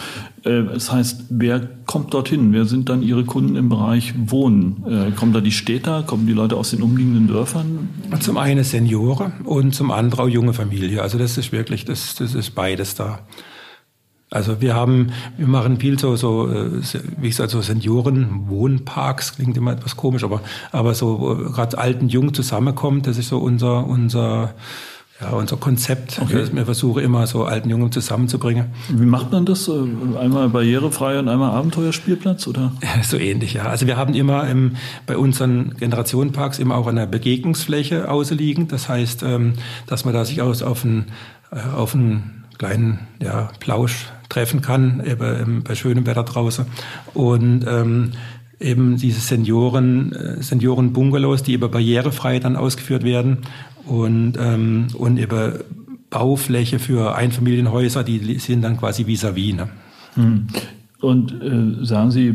Äh, 0.44 0.64
das 0.64 0.90
heißt, 0.92 1.24
wer 1.30 1.60
kommt 1.86 2.14
dorthin? 2.14 2.52
Wer 2.52 2.64
sind 2.64 2.88
dann 2.88 3.02
Ihre 3.02 3.24
Kunden 3.24 3.56
im 3.56 3.68
Bereich 3.68 4.14
Wohnen? 4.16 4.84
Äh, 4.86 5.10
kommen 5.12 5.32
da 5.32 5.40
die 5.40 5.52
Städter? 5.52 6.02
Kommen 6.02 6.26
die 6.26 6.32
Leute 6.32 6.56
aus 6.56 6.70
den 6.70 6.82
umliegenden 6.82 7.28
Dörfern? 7.28 7.88
Zum 8.20 8.36
einen 8.36 8.64
Senioren 8.64 9.32
und 9.44 9.74
zum 9.74 9.90
anderen 9.90 10.24
auch 10.24 10.28
junge 10.28 10.52
Familie. 10.52 11.02
Also 11.02 11.18
das 11.18 11.38
ist 11.38 11.52
wirklich, 11.52 11.84
das, 11.84 12.14
das 12.14 12.34
ist 12.34 12.54
beides 12.54 12.94
da. 12.94 13.20
Also 14.34 14.60
wir 14.60 14.74
haben, 14.74 15.12
wir 15.36 15.46
machen 15.46 15.78
viel 15.78 15.98
so, 15.98 16.16
so 16.16 16.50
äh, 16.50 16.82
wie 17.18 17.28
ich 17.28 17.36
sage, 17.36 17.50
so 17.50 17.60
Senioren-Wohnparks, 17.60 19.36
klingt 19.36 19.56
immer 19.56 19.72
etwas 19.72 19.96
komisch, 19.96 20.24
aber, 20.24 20.40
aber 20.72 20.94
so 20.94 21.18
gerade 21.52 21.78
alten 21.78 22.08
Jung 22.08 22.34
zusammenkommt, 22.34 23.06
das 23.06 23.16
ist 23.16 23.28
so 23.28 23.38
unser, 23.38 23.86
unser 23.86 24.54
ja, 25.20 25.30
unser 25.30 25.56
Konzept. 25.56 26.20
Okay. 26.20 26.38
Also 26.38 26.54
wir 26.54 26.64
versuchen 26.64 27.02
immer 27.04 27.26
so 27.26 27.44
alten 27.44 27.70
Jungen 27.70 27.92
zusammenzubringen. 27.92 28.66
Wie 28.88 29.06
macht 29.06 29.30
man 29.30 29.46
das? 29.46 29.70
Einmal 29.70 30.48
barrierefrei 30.48 31.18
und 31.18 31.28
einmal 31.28 31.52
Abenteuerspielplatz, 31.52 32.46
oder? 32.46 32.72
So 33.02 33.16
ähnlich, 33.16 33.54
ja. 33.54 33.64
Also 33.64 33.86
wir 33.86 33.96
haben 33.96 34.14
immer 34.14 34.48
im, 34.48 34.72
bei 35.06 35.16
unseren 35.16 35.76
Generationenparks 35.76 36.58
immer 36.58 36.76
auch 36.76 36.88
eine 36.88 37.06
Begegnungsfläche 37.06 38.10
ausliegen. 38.10 38.66
Das 38.66 38.88
heißt, 38.88 39.22
ähm, 39.22 39.54
dass 39.86 40.04
man 40.04 40.14
da 40.14 40.24
sich 40.24 40.42
aus 40.42 40.62
auf 40.62 40.84
einen, 40.84 41.06
äh, 41.52 41.60
auf 41.76 41.94
einen 41.94 42.44
kleinen 42.58 42.98
ja, 43.22 43.50
Plausch 43.60 44.06
treffen 44.34 44.60
kann, 44.60 45.02
eben 45.04 45.62
bei 45.62 45.74
schönem 45.74 46.06
Wetter 46.06 46.24
draußen. 46.24 46.66
Und 47.14 47.64
ähm, 47.68 48.10
eben 48.60 48.96
diese 48.96 49.20
Senioren, 49.20 50.12
äh, 50.12 50.42
Senioren-Bungalows, 50.42 51.42
die 51.42 51.52
eben 51.54 51.70
barrierefrei 51.70 52.40
dann 52.40 52.56
ausgeführt 52.56 53.04
werden 53.04 53.38
und, 53.86 54.34
ähm, 54.38 54.88
und 54.94 55.18
über 55.18 55.60
Baufläche 56.10 56.78
für 56.78 57.14
Einfamilienhäuser, 57.14 58.04
die 58.04 58.38
sind 58.38 58.62
dann 58.62 58.76
quasi 58.76 59.06
vis-à-vis. 59.06 59.54
-vis, 59.54 59.56
ne? 59.56 59.68
Hm. 60.14 60.46
Und 61.00 61.32
äh, 61.42 61.84
sagen 61.84 62.10
Sie, 62.10 62.34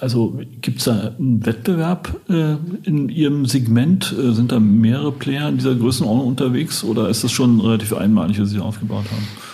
also 0.00 0.40
gibt 0.62 0.78
es 0.78 0.84
da 0.84 1.12
einen 1.18 1.44
Wettbewerb 1.44 2.18
äh, 2.28 2.54
in 2.84 3.08
Ihrem 3.08 3.44
Segment? 3.46 4.14
Äh, 4.18 4.32
sind 4.32 4.52
da 4.52 4.60
mehrere 4.60 5.12
Player 5.12 5.48
in 5.48 5.58
dieser 5.58 5.74
Größenordnung 5.74 6.26
unterwegs 6.26 6.82
oder 6.82 7.08
ist 7.10 7.24
das 7.24 7.32
schon 7.32 7.60
relativ 7.60 7.92
einmalig, 7.92 8.40
was 8.40 8.50
Sie 8.50 8.58
aufgebaut 8.58 9.04
haben? 9.10 9.51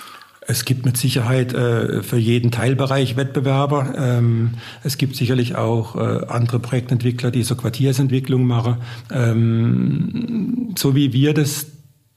Es 0.50 0.64
gibt 0.64 0.86
mit 0.86 0.96
Sicherheit 0.96 1.52
äh, 1.52 2.02
für 2.02 2.16
jeden 2.16 2.50
Teilbereich 2.50 3.16
Wettbewerber. 3.16 3.94
Ähm, 3.98 4.52
es 4.82 4.96
gibt 4.96 5.14
sicherlich 5.14 5.56
auch 5.56 5.94
äh, 5.94 6.24
andere 6.26 6.58
Projektentwickler, 6.58 7.30
die 7.30 7.42
so 7.42 7.54
Quartiersentwicklung 7.54 8.46
machen. 8.46 8.78
Ähm, 9.12 10.74
so 10.74 10.94
wie 10.94 11.12
wir 11.12 11.34
das 11.34 11.66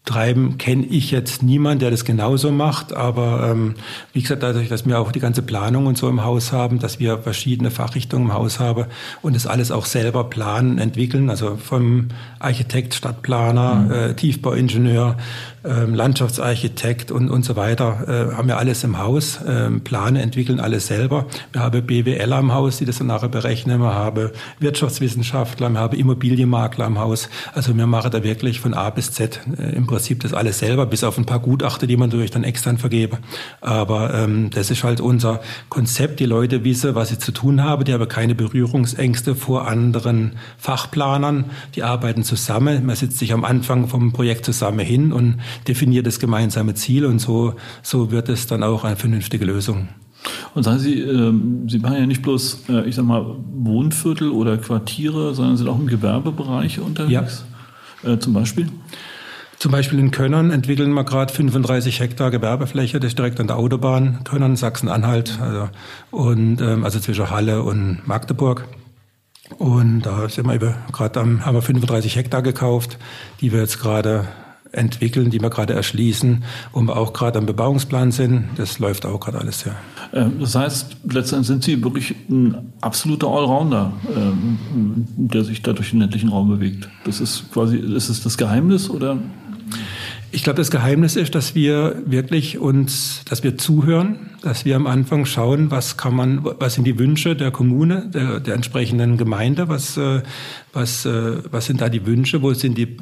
treiben, 0.04 0.58
kenne 0.58 0.86
ich 0.86 1.12
jetzt 1.12 1.44
niemand, 1.44 1.82
der 1.82 1.92
das 1.92 2.06
genauso 2.06 2.52
macht. 2.52 2.94
Aber 2.94 3.50
ähm, 3.52 3.76
wie 4.14 4.22
gesagt, 4.22 4.42
dadurch, 4.42 4.68
dass 4.68 4.86
wir 4.86 5.00
auch 5.00 5.12
die 5.12 5.20
ganze 5.20 5.44
Planung 5.44 5.86
und 5.86 5.98
so 5.98 6.10
im 6.10 6.24
Haus 6.24 6.52
haben, 6.52 6.80
dass 6.80 7.00
wir 7.00 7.20
verschiedene 7.20 7.70
Fachrichtungen 7.70 8.30
im 8.30 8.34
Haus 8.34 8.60
haben 8.60 8.86
und 9.22 9.36
das 9.36 9.46
alles 9.46 9.72
auch 9.72 9.86
selber 9.86 10.24
planen, 10.24 10.80
entwickeln, 10.80 11.30
also 11.30 11.56
vom 11.56 12.08
Architekt, 12.40 12.96
Stadtplaner, 12.96 13.76
mhm. 13.76 13.92
äh, 13.92 14.14
Tiefbauingenieur, 14.16 15.18
ähm, 15.64 15.94
Landschaftsarchitekt 15.94 17.12
und, 17.12 17.30
und 17.30 17.46
so 17.46 17.56
weiter, 17.56 18.32
äh, 18.32 18.36
haben 18.36 18.48
wir 18.48 18.58
alles 18.58 18.84
im 18.84 18.98
Haus, 18.98 19.40
ähm, 19.48 19.82
Plane 19.82 20.20
entwickeln 20.22 20.60
alles 20.60 20.88
selber. 20.88 21.28
Wir 21.52 21.62
haben 21.62 21.86
BWLer 21.86 22.40
im 22.40 22.54
Haus, 22.54 22.78
die 22.78 22.86
das 22.86 22.98
dann 22.98 23.08
nachher 23.08 23.30
berechnen. 23.30 23.80
Wir 23.80 23.94
haben 23.94 24.32
Wirtschaftswissenschaftler, 24.60 25.70
wir 25.70 25.80
haben 25.80 25.96
Immobilienmakler 25.96 26.88
im 26.88 26.98
Haus. 26.98 27.30
Also 27.54 27.78
wir 27.78 27.86
machen 27.86 28.10
da 28.10 28.24
wirklich 28.24 28.60
von 28.60 28.74
A 28.74 28.90
bis 28.90 29.12
Z 29.12 29.40
äh, 29.60 29.76
im 29.76 29.86
Prinzip 29.92 30.22
das 30.22 30.34
alles 30.34 30.60
selber, 30.60 30.86
bis 30.86 31.04
auf 31.04 31.18
ein 31.18 31.26
paar 31.26 31.40
Gutachter, 31.40 31.86
die 31.86 31.98
man 31.98 32.10
natürlich 32.10 32.32
dann 32.32 32.44
extern 32.44 32.78
vergebe. 32.78 33.20
Aber 33.62 34.14
ähm, 34.14 34.50
das 34.50 34.72
ist 34.72 34.84
halt 34.84 35.02
unser 35.02 35.42
Konzept. 35.70 36.20
Die 36.20 36.26
Leute 36.26 36.64
wissen, 36.64 36.96
was 36.96 37.10
sie 37.10 37.20
zu 37.20 37.32
tun 37.32 37.64
haben. 37.64 37.84
Die 37.84 37.94
haben 37.94 38.08
keine 38.08 38.36
Berührungsängste 38.36 39.36
vor 39.36 39.68
anderen 39.68 40.34
Fachplanern. 40.58 41.46
Die 41.76 41.84
arbeiten 41.84 42.24
zusammen. 42.24 42.86
Man 42.86 42.96
sitzt 42.96 43.20
sich 43.20 43.34
am 43.34 43.46
Anfang 43.46 43.88
vom 43.88 44.12
Projekt 44.12 44.46
zusammen 44.46 44.80
hin 44.80 45.14
und 45.14 45.38
definiert 45.68 46.08
das 46.08 46.20
gemeinsame 46.20 46.74
Ziel 46.74 47.06
und 47.06 47.20
so, 47.20 47.54
so 47.84 48.12
wird 48.12 48.30
es 48.30 48.48
dann 48.48 48.64
auch 48.64 48.84
eine 48.84 48.96
vernünftige 48.96 49.46
Lösung. 49.46 49.90
Und 50.54 50.64
sagen 50.64 50.80
Sie, 50.80 51.00
ähm, 51.00 51.68
Sie 51.68 51.80
machen 51.80 51.98
ja 51.98 52.06
nicht 52.06 52.22
bloß, 52.22 52.64
äh, 52.70 52.88
ich 52.88 52.96
sag 52.96 53.06
mal, 53.06 53.36
Wohnviertel 53.54 54.30
oder 54.30 54.58
Quartiere, 54.58 55.34
sondern 55.34 55.58
sind 55.58 55.68
auch 55.68 55.80
im 55.80 55.88
Gewerbebereich 55.88 56.80
unterwegs? 56.80 57.46
Ja. 58.04 58.14
Äh, 58.14 58.20
zum 58.20 58.34
Beispiel? 58.34 58.68
Zum 59.62 59.72
Beispiel 59.72 60.00
in 60.00 60.10
Könnern 60.10 60.50
entwickeln 60.50 60.92
wir 60.94 61.04
gerade 61.04 61.32
35 61.32 62.00
Hektar 62.00 62.32
Gewerbefläche, 62.32 63.00
das 63.00 63.10
ist 63.10 63.20
direkt 63.20 63.40
an 63.40 63.46
der 63.46 63.58
Autobahn, 63.58 64.24
Könnern, 64.24 64.56
Sachsen-Anhalt, 64.56 65.38
also, 65.40 65.70
und, 66.10 66.60
ähm, 66.62 66.84
also 66.84 67.00
zwischen 67.00 67.30
Halle 67.30 67.62
und 67.62 68.00
Magdeburg. 68.08 68.68
Und 69.60 70.02
da 70.02 70.28
sind 70.30 70.48
wir 70.48 70.78
gerade 70.92 71.20
haben 71.20 71.54
wir 71.54 71.62
35 71.62 72.16
Hektar 72.16 72.42
gekauft, 72.42 72.98
die 73.40 73.52
wir 73.52 73.60
jetzt 73.60 73.80
gerade 73.80 74.28
entwickeln, 74.72 75.30
die 75.30 75.40
wir 75.40 75.52
gerade 75.52 75.74
erschließen, 75.74 76.44
wo 76.74 76.82
wir 76.82 76.98
auch 76.98 77.14
gerade 77.14 77.38
am 77.38 77.46
Bebauungsplan 77.46 78.12
sind. 78.12 78.46
Das 78.56 78.80
läuft 78.80 79.06
auch 79.06 79.20
gerade 79.20 79.42
alles, 79.42 79.66
ja. 79.66 79.76
Ähm, 80.12 80.40
das 80.40 80.56
heißt, 80.56 80.98
letztendlich 81.04 81.48
sind 81.48 81.64
Sie 81.64 81.84
wirklich 81.84 82.16
ein 82.32 82.74
absoluter 82.82 83.28
Allrounder, 83.28 83.94
ähm, 84.16 84.58
der 85.18 85.44
sich 85.44 85.62
da 85.62 85.74
durch 85.74 85.92
den 85.92 86.00
ländlichen 86.00 86.30
Raum 86.30 86.50
bewegt. 86.50 86.90
Das 87.06 87.22
ist 87.22 87.52
quasi, 87.54 87.78
ist 87.78 88.10
es 88.10 88.24
das 88.24 88.40
Geheimnis 88.40 88.90
oder? 88.90 89.20
Ich 90.34 90.44
glaube, 90.44 90.58
das 90.58 90.72
Geheimnis 90.72 91.18
ist, 91.18 91.36
dass 91.36 91.56
wir 91.56 92.02
wirklich 92.06 92.58
uns, 92.58 93.24
dass 93.26 93.44
wir 93.44 93.58
zuhören, 93.58 94.30
dass 94.42 94.64
wir 94.64 94.78
am 94.78 94.88
Anfang 94.88 95.26
schauen, 95.26 95.72
was 95.72 95.98
kann 95.98 96.16
man, 96.16 96.40
was 96.44 96.76
sind 96.76 96.86
die 96.86 96.98
Wünsche 96.98 97.36
der 97.36 97.52
Kommune, 97.52 98.10
der, 98.14 98.40
der 98.40 98.56
entsprechenden 98.56 99.18
Gemeinde, 99.18 99.68
was, 99.68 99.98
äh, 99.98 100.22
was, 100.72 101.06
äh, 101.06 101.38
was 101.52 101.66
sind 101.66 101.82
da 101.82 101.90
die 101.90 102.06
Wünsche, 102.06 102.42
wo 102.42 102.54
sind 102.54 102.78
die, 102.78 102.98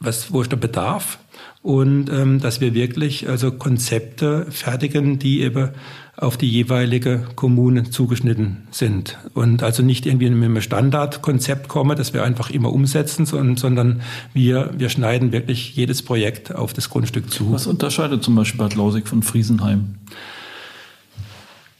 was, 0.00 0.32
wo 0.32 0.40
ist 0.40 0.50
der 0.50 0.56
Bedarf? 0.56 1.18
Und 1.60 2.08
ähm, 2.10 2.40
dass 2.40 2.60
wir 2.60 2.74
wirklich 2.74 3.28
also 3.28 3.50
Konzepte 3.50 4.46
fertigen, 4.50 5.18
die 5.18 5.42
eben 5.42 5.70
auf 6.16 6.38
die 6.38 6.50
jeweilige 6.50 7.24
Kommune 7.34 7.90
zugeschnitten 7.90 8.66
sind. 8.70 9.18
Und 9.34 9.62
also 9.62 9.82
nicht 9.82 10.06
irgendwie 10.06 10.30
mit 10.30 10.44
einem 10.44 10.60
Standardkonzept 10.62 11.68
kommen, 11.68 11.96
das 11.96 12.14
wir 12.14 12.24
einfach 12.24 12.50
immer 12.50 12.72
umsetzen, 12.72 13.26
sondern, 13.26 14.00
wir, 14.32 14.70
wir 14.76 14.88
schneiden 14.88 15.32
wirklich 15.32 15.76
jedes 15.76 16.02
Projekt 16.02 16.54
auf 16.54 16.72
das 16.72 16.88
Grundstück 16.88 17.30
zu. 17.30 17.52
Was 17.52 17.66
unterscheidet 17.66 18.22
zum 18.22 18.34
Beispiel 18.34 18.58
Bad 18.58 18.74
Lausig 18.74 19.06
von 19.08 19.22
Friesenheim? 19.22 19.96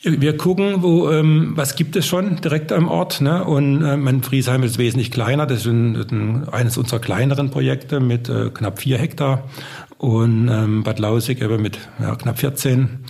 Wir 0.02 0.36
gucken, 0.36 0.82
wo, 0.82 1.10
ähm, 1.10 1.52
was 1.56 1.74
gibt 1.74 1.96
es 1.96 2.06
schon 2.06 2.40
direkt 2.40 2.70
am 2.70 2.86
Ort. 2.88 3.20
Ne? 3.20 3.42
Und 3.42 3.82
äh, 3.82 3.96
mein 3.96 4.22
Friesheim 4.22 4.62
ist 4.62 4.78
wesentlich 4.78 5.10
kleiner. 5.10 5.46
Das 5.46 5.60
ist 5.60 5.66
ein, 5.66 5.96
ein, 5.96 6.48
eines 6.48 6.76
unserer 6.76 7.00
kleineren 7.00 7.50
Projekte 7.50 7.98
mit 7.98 8.28
äh, 8.28 8.50
knapp 8.50 8.80
vier 8.80 8.98
Hektar. 8.98 9.44
Und 9.98 10.48
ähm, 10.48 10.84
Bad 10.84 10.98
Lausig 10.98 11.42
eben 11.42 11.60
mit 11.60 11.78
ja, 11.98 12.14
knapp 12.14 12.38
14. 12.38 13.00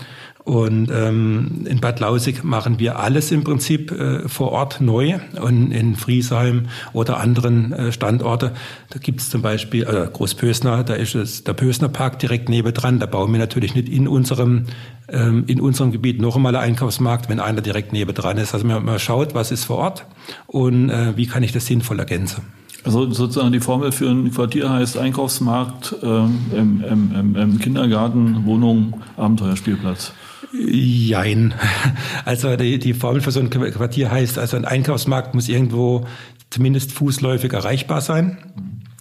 Und 0.46 0.92
ähm, 0.92 1.66
in 1.68 1.80
Bad 1.80 1.98
Lausig 1.98 2.44
machen 2.44 2.78
wir 2.78 3.00
alles 3.00 3.32
im 3.32 3.42
Prinzip 3.42 3.90
äh, 3.90 4.28
vor 4.28 4.52
Ort 4.52 4.80
neu. 4.80 5.18
Und 5.42 5.72
in 5.72 5.96
Friesheim 5.96 6.66
oder 6.92 7.18
anderen 7.18 7.72
äh, 7.72 7.90
Standorte, 7.90 8.52
da 8.90 9.00
gibt 9.00 9.20
es 9.20 9.28
zum 9.28 9.42
Beispiel, 9.42 9.82
äh, 9.82 10.08
Großpösner, 10.10 10.84
da 10.84 10.94
ist 10.94 11.16
es 11.16 11.42
der 11.42 11.54
Pösner 11.54 11.88
Park 11.88 12.20
direkt 12.20 12.48
nebendran. 12.48 13.00
Da 13.00 13.06
bauen 13.06 13.32
wir 13.32 13.40
natürlich 13.40 13.74
nicht 13.74 13.88
in 13.88 14.06
unserem 14.06 14.66
ähm, 15.08 15.42
in 15.48 15.60
unserem 15.60 15.90
Gebiet 15.90 16.20
noch 16.20 16.36
einmal 16.36 16.54
ein 16.54 16.62
Einkaufsmarkt, 16.62 17.28
wenn 17.28 17.40
einer 17.40 17.60
direkt 17.60 17.92
nebendran 17.92 18.38
ist. 18.38 18.54
Also 18.54 18.64
man, 18.68 18.84
man 18.84 19.00
schaut, 19.00 19.34
was 19.34 19.50
ist 19.50 19.64
vor 19.64 19.78
Ort 19.78 20.06
und 20.46 20.90
äh, 20.90 21.16
wie 21.16 21.26
kann 21.26 21.42
ich 21.42 21.50
das 21.50 21.66
sinnvoll 21.66 21.98
ergänzen. 21.98 22.44
Also 22.84 23.12
sozusagen 23.12 23.50
die 23.50 23.58
Formel 23.58 23.90
für 23.90 24.08
ein 24.08 24.30
Quartier 24.30 24.70
heißt 24.70 24.96
Einkaufsmarkt, 24.96 25.96
ähm, 26.04 26.38
im, 26.54 26.84
im, 26.84 27.34
im 27.34 27.58
Kindergarten, 27.58 28.46
Wohnung, 28.46 29.02
Abenteuerspielplatz. 29.16 30.12
Jein. 30.52 31.54
Also 32.24 32.56
die, 32.56 32.78
die 32.78 32.94
Formel 32.94 33.20
für 33.20 33.30
so 33.30 33.40
ein 33.40 33.50
Quartier 33.50 34.10
heißt, 34.10 34.38
also 34.38 34.56
ein 34.56 34.64
Einkaufsmarkt 34.64 35.34
muss 35.34 35.48
irgendwo 35.48 36.06
zumindest 36.50 36.92
fußläufig 36.92 37.52
erreichbar 37.52 38.00
sein. 38.00 38.38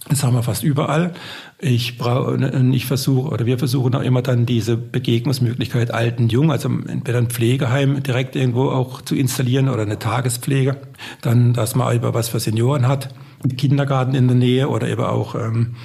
Das 0.10 0.24
haben 0.24 0.36
wir 0.36 0.44
fast 0.44 0.64
überall. 0.64 1.14
Ich 1.58 1.98
brauche, 1.98 2.38
ich 2.74 2.86
versuche 2.86 3.30
oder 3.30 3.46
wir 3.48 3.58
versuchen 3.58 3.96
auch 3.96 4.04
immer 4.04 4.22
dann 4.22 4.46
diese 4.46 4.78
Begegnungsmöglichkeit 4.78 5.92
alten 5.92 6.28
jung, 6.30 6.52
also 6.52 6.70
entweder 6.70 7.18
ein 7.18 7.30
Pflegeheim 7.30 8.04
direkt 8.04 8.36
irgendwo 8.36 8.70
auch 8.70 9.02
zu 9.02 9.16
installieren 9.16 9.70
oder 9.70 9.82
eine 9.82 9.98
Tagespflege, 9.98 10.78
dann, 11.22 11.54
dass 11.54 11.74
man 11.76 11.96
über 11.96 12.14
was 12.14 12.30
für 12.30 12.40
Senioren 12.40 12.88
hat, 12.88 13.10
Kindergarten 13.58 14.16
in 14.16 14.28
der 14.28 14.38
Nähe 14.38 14.70
oder 14.70 14.88
eben 14.88 15.04
auch 15.04 15.34
ähm, 15.34 15.76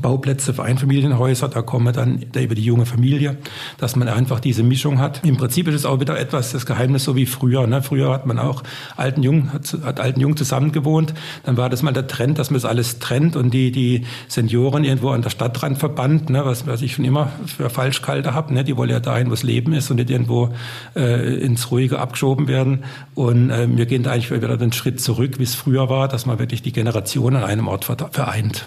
Bauplätze 0.00 0.54
für 0.54 0.62
Einfamilienhäuser, 0.62 1.48
da 1.48 1.62
kommen 1.62 1.92
dann 1.92 2.22
über 2.22 2.54
die 2.54 2.64
junge 2.64 2.86
Familie, 2.86 3.36
dass 3.78 3.96
man 3.96 4.08
einfach 4.08 4.40
diese 4.40 4.62
Mischung 4.62 4.98
hat. 4.98 5.20
Im 5.24 5.36
Prinzip 5.36 5.68
ist 5.68 5.74
es 5.74 5.84
auch 5.84 6.00
wieder 6.00 6.18
etwas 6.18 6.52
das 6.52 6.66
Geheimnis 6.66 7.04
so 7.04 7.14
wie 7.16 7.26
früher. 7.26 7.66
Ne? 7.66 7.82
Früher 7.82 8.10
hat 8.12 8.26
man 8.26 8.38
auch 8.38 8.62
alten 8.96 9.22
Jung, 9.22 9.52
hat, 9.52 9.76
hat 9.84 10.00
alten 10.00 10.20
Jung 10.20 10.36
zusammen 10.36 10.72
gewohnt. 10.72 11.12
Dann 11.44 11.56
war 11.56 11.68
das 11.68 11.82
mal 11.82 11.92
der 11.92 12.06
Trend, 12.06 12.38
dass 12.38 12.50
man 12.50 12.60
das 12.60 12.64
alles 12.64 12.98
trennt 13.00 13.36
und 13.36 13.52
die, 13.52 13.70
die 13.70 14.06
Senioren 14.28 14.84
irgendwo 14.84 15.10
an 15.10 15.22
der 15.22 15.30
Stadtrand 15.30 15.78
verbannt, 15.78 16.30
ne? 16.30 16.44
was, 16.44 16.66
was 16.66 16.82
ich 16.82 16.94
schon 16.94 17.04
immer 17.04 17.30
für 17.46 17.68
falsch 17.68 18.02
kalte 18.02 18.34
habe. 18.34 18.54
Ne? 18.54 18.64
Die 18.64 18.76
wollen 18.76 18.90
ja 18.90 19.00
dahin, 19.00 19.28
wo 19.28 19.34
es 19.34 19.42
Leben 19.42 19.72
ist 19.72 19.90
und 19.90 19.96
nicht 19.96 20.10
irgendwo 20.10 20.54
äh, 20.96 21.36
ins 21.40 21.70
Ruhige 21.70 21.98
abgeschoben 21.98 22.48
werden. 22.48 22.84
Und 23.14 23.50
äh, 23.50 23.68
wir 23.68 23.86
gehen 23.86 24.02
da 24.02 24.12
eigentlich 24.12 24.30
wieder 24.30 24.56
den 24.56 24.72
Schritt 24.72 25.00
zurück, 25.00 25.38
wie 25.38 25.44
es 25.44 25.54
früher 25.54 25.90
war, 25.90 26.08
dass 26.08 26.24
man 26.24 26.38
wirklich 26.38 26.62
die 26.62 26.72
Generationen 26.72 27.36
an 27.36 27.44
einem 27.44 27.68
Ort 27.68 27.84
vereint. 27.84 28.66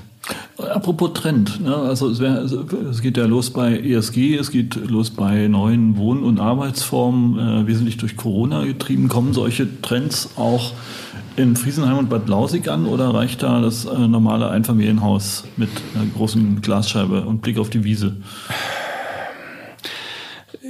Apropos 0.58 1.14
Trend, 1.15 1.62
ne? 1.62 1.75
also 1.75 2.10
es, 2.10 2.19
wär, 2.19 2.43
es, 2.43 3.01
geht 3.01 3.17
ja 3.17 3.25
los 3.25 3.49
bei 3.49 3.80
ESG, 3.80 4.36
es 4.36 4.51
geht 4.51 4.75
los 4.75 5.10
bei 5.10 5.47
neuen 5.47 5.97
Wohn- 5.97 6.23
und 6.23 6.39
Arbeitsformen, 6.39 7.39
äh, 7.39 7.67
wesentlich 7.67 7.97
durch 7.97 8.15
Corona 8.15 8.63
getrieben. 8.65 9.08
Kommen 9.08 9.34
solche 9.34 9.82
Trends 9.82 10.30
auch 10.36 10.73
in 11.38 11.56
Friesenheim 11.56 11.97
und 11.97 12.10
Bad 12.10 12.30
Lausig 12.30 12.67
an 12.67 12.86
oder 12.86 13.13
reicht 13.13 13.41
da 13.41 13.62
das 13.62 13.86
äh, 13.86 14.08
normale 14.08 14.49
Einfamilienhaus 14.49 15.45
mit 15.58 15.69
einer 15.95 16.06
großen 16.06 16.62
Glasscheibe 16.62 17.21
und 17.21 17.41
Blick 17.41 17.58
auf 17.58 17.69
die 17.69 17.84
Wiese? 17.84 18.17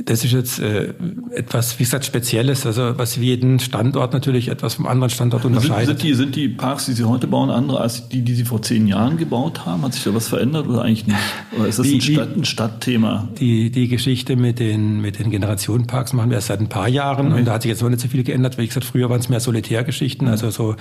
Das 0.04 0.26
ist 0.26 0.34
jetzt 0.34 0.60
äh, 0.60 0.94
etwas, 1.32 1.80
wie 1.80 1.84
gesagt, 1.84 2.06
Spezielles, 2.06 2.66
also 2.66 2.98
was 2.98 3.16
jeden 3.16 3.60
Standort 3.60 4.12
natürlich 4.14 4.50
etwas 4.50 4.76
vom 4.76 4.88
anderen 4.88 5.10
Standort 5.10 5.46
unterscheidet. 5.46 5.88
Sind, 5.88 6.00
sind, 6.00 6.04
die, 6.04 6.14
sind 6.14 6.36
die 6.36 6.50
Parks, 6.50 6.86
die 6.86 6.94
Sie 6.94 7.06
heute 7.06 7.28
bauen, 7.28 7.50
andere 7.50 7.80
als 7.80 8.10
die, 8.10 8.22
die 8.22 8.34
Sie 8.34 8.44
vor 8.44 8.62
zehn 8.62 8.88
Jahren 8.88 9.16
gebaut 9.18 9.66
haben? 9.66 9.84
Hat 9.84 9.94
sich 9.94 10.04
da 10.04 10.14
was 10.14 10.28
verändert 10.28 10.68
oder 10.68 10.82
eigentlich 10.82 11.08
nicht? 11.08 11.18
Oder 11.58 11.68
ist 11.68 11.80
das 11.80 11.88
die, 11.88 11.96
ein, 11.96 12.02
Stadt, 12.02 12.36
ein, 12.36 12.46
Stadtthema? 12.46 13.30
Die, 13.40 13.72
die 13.72 13.88
Geschichte 13.88 14.36
mit 14.36 14.60
den, 14.60 15.00
mit 15.00 15.20
den 15.20 15.32
Generationenparks 15.32 16.12
machen 16.12 16.30
wir 16.30 16.36
erst 16.36 16.48
seit 16.48 16.60
ein 16.60 16.68
paar 16.68 16.90
Jahren 16.90 17.28
okay. 17.28 17.40
und 17.40 17.46
da 17.46 17.54
hat 17.54 17.62
sich 17.62 17.70
jetzt 17.70 17.82
noch 17.82 17.90
nicht 17.90 18.02
so 18.02 18.10
viel 18.10 18.24
geändert. 18.24 18.58
Wie 18.58 18.68
gesagt, 18.68 18.86
früher 18.86 19.10
waren 19.10 19.20
es 19.20 19.30
mehr 19.30 19.40
Solitärgeschichten, 19.40 20.28
also 20.28 20.50
so 20.50 20.76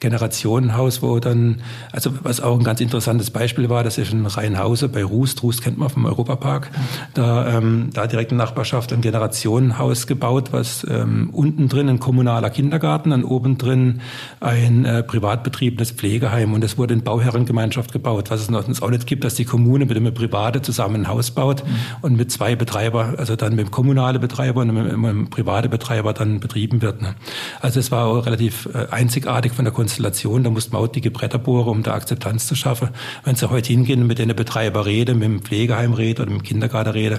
Generationenhaus, 0.00 1.02
wo 1.02 1.18
dann, 1.20 1.60
also 1.92 2.12
was 2.22 2.40
auch 2.40 2.58
ein 2.58 2.64
ganz 2.64 2.80
interessantes 2.80 3.30
Beispiel 3.30 3.68
war, 3.68 3.84
das 3.84 3.98
ist 3.98 4.12
ein 4.12 4.24
Rheinhause 4.24 4.88
bei 4.88 5.04
Rust. 5.04 5.42
Rust 5.42 5.62
kennt 5.62 5.76
man 5.76 5.90
vom 5.90 6.06
Europapark. 6.06 6.70
Da, 7.12 7.58
ähm, 7.58 7.90
da 7.92 8.06
direkt 8.06 8.32
nach 8.32 8.53
Nachbarschaft 8.54 8.92
ein 8.92 9.00
Generationenhaus 9.00 10.06
gebaut, 10.06 10.52
was 10.52 10.86
ähm, 10.88 11.30
unten 11.32 11.68
drin 11.68 11.88
ein 11.88 11.98
kommunaler 11.98 12.50
Kindergarten, 12.50 13.10
dann 13.10 13.24
oben 13.24 13.58
drin 13.58 14.00
ein 14.38 14.84
äh, 14.84 15.02
privat 15.02 15.42
betriebenes 15.42 15.90
Pflegeheim 15.90 16.52
und 16.52 16.62
es 16.62 16.78
wurde 16.78 16.94
in 16.94 17.02
Bauherrengemeinschaft 17.02 17.92
gebaut, 17.92 18.30
was 18.30 18.42
es 18.42 18.50
noch 18.50 18.64
auch 18.80 18.90
nicht 18.90 19.08
gibt, 19.08 19.24
dass 19.24 19.34
die 19.34 19.44
Kommune 19.44 19.86
mit 19.86 19.96
einem 19.96 20.14
Private 20.14 20.62
zusammen 20.62 21.02
ein 21.02 21.08
Haus 21.08 21.32
baut 21.32 21.64
mhm. 21.64 21.70
und 22.02 22.16
mit 22.16 22.30
zwei 22.30 22.54
Betreiber, 22.54 23.14
also 23.18 23.34
dann 23.34 23.56
mit 23.56 23.66
dem 23.66 23.70
kommunalen 23.72 24.20
Betreiber 24.20 24.60
und 24.60 24.72
mit, 24.72 24.96
mit 24.96 25.10
einem 25.10 25.30
privaten 25.30 25.68
Betreiber 25.68 26.12
dann 26.12 26.38
betrieben 26.38 26.80
wird. 26.80 27.02
Ne? 27.02 27.16
Also 27.60 27.80
es 27.80 27.90
war 27.90 28.06
auch 28.06 28.24
relativ 28.24 28.68
äh, 28.72 28.86
einzigartig 28.92 29.52
von 29.52 29.64
der 29.64 29.74
Konstellation, 29.74 30.44
da 30.44 30.50
musste 30.50 30.72
man 30.72 30.82
auch 30.82 30.86
dicke 30.86 31.10
Bretter 31.10 31.38
bohren, 31.38 31.70
um 31.70 31.82
da 31.82 31.94
Akzeptanz 31.94 32.46
zu 32.46 32.54
schaffen. 32.54 32.90
Wenn 33.24 33.34
Sie 33.34 33.50
heute 33.50 33.72
hingehen 33.72 34.02
und 34.02 34.06
mit 34.06 34.20
den 34.20 34.34
Betreiber 34.36 34.86
reden, 34.86 35.18
mit 35.18 35.26
dem 35.26 35.42
Pflegeheim 35.42 35.92
reden 35.92 36.22
oder 36.22 36.30
mit 36.30 36.42
dem 36.42 36.44
Kindergarten 36.44 36.90
reden, 36.90 37.18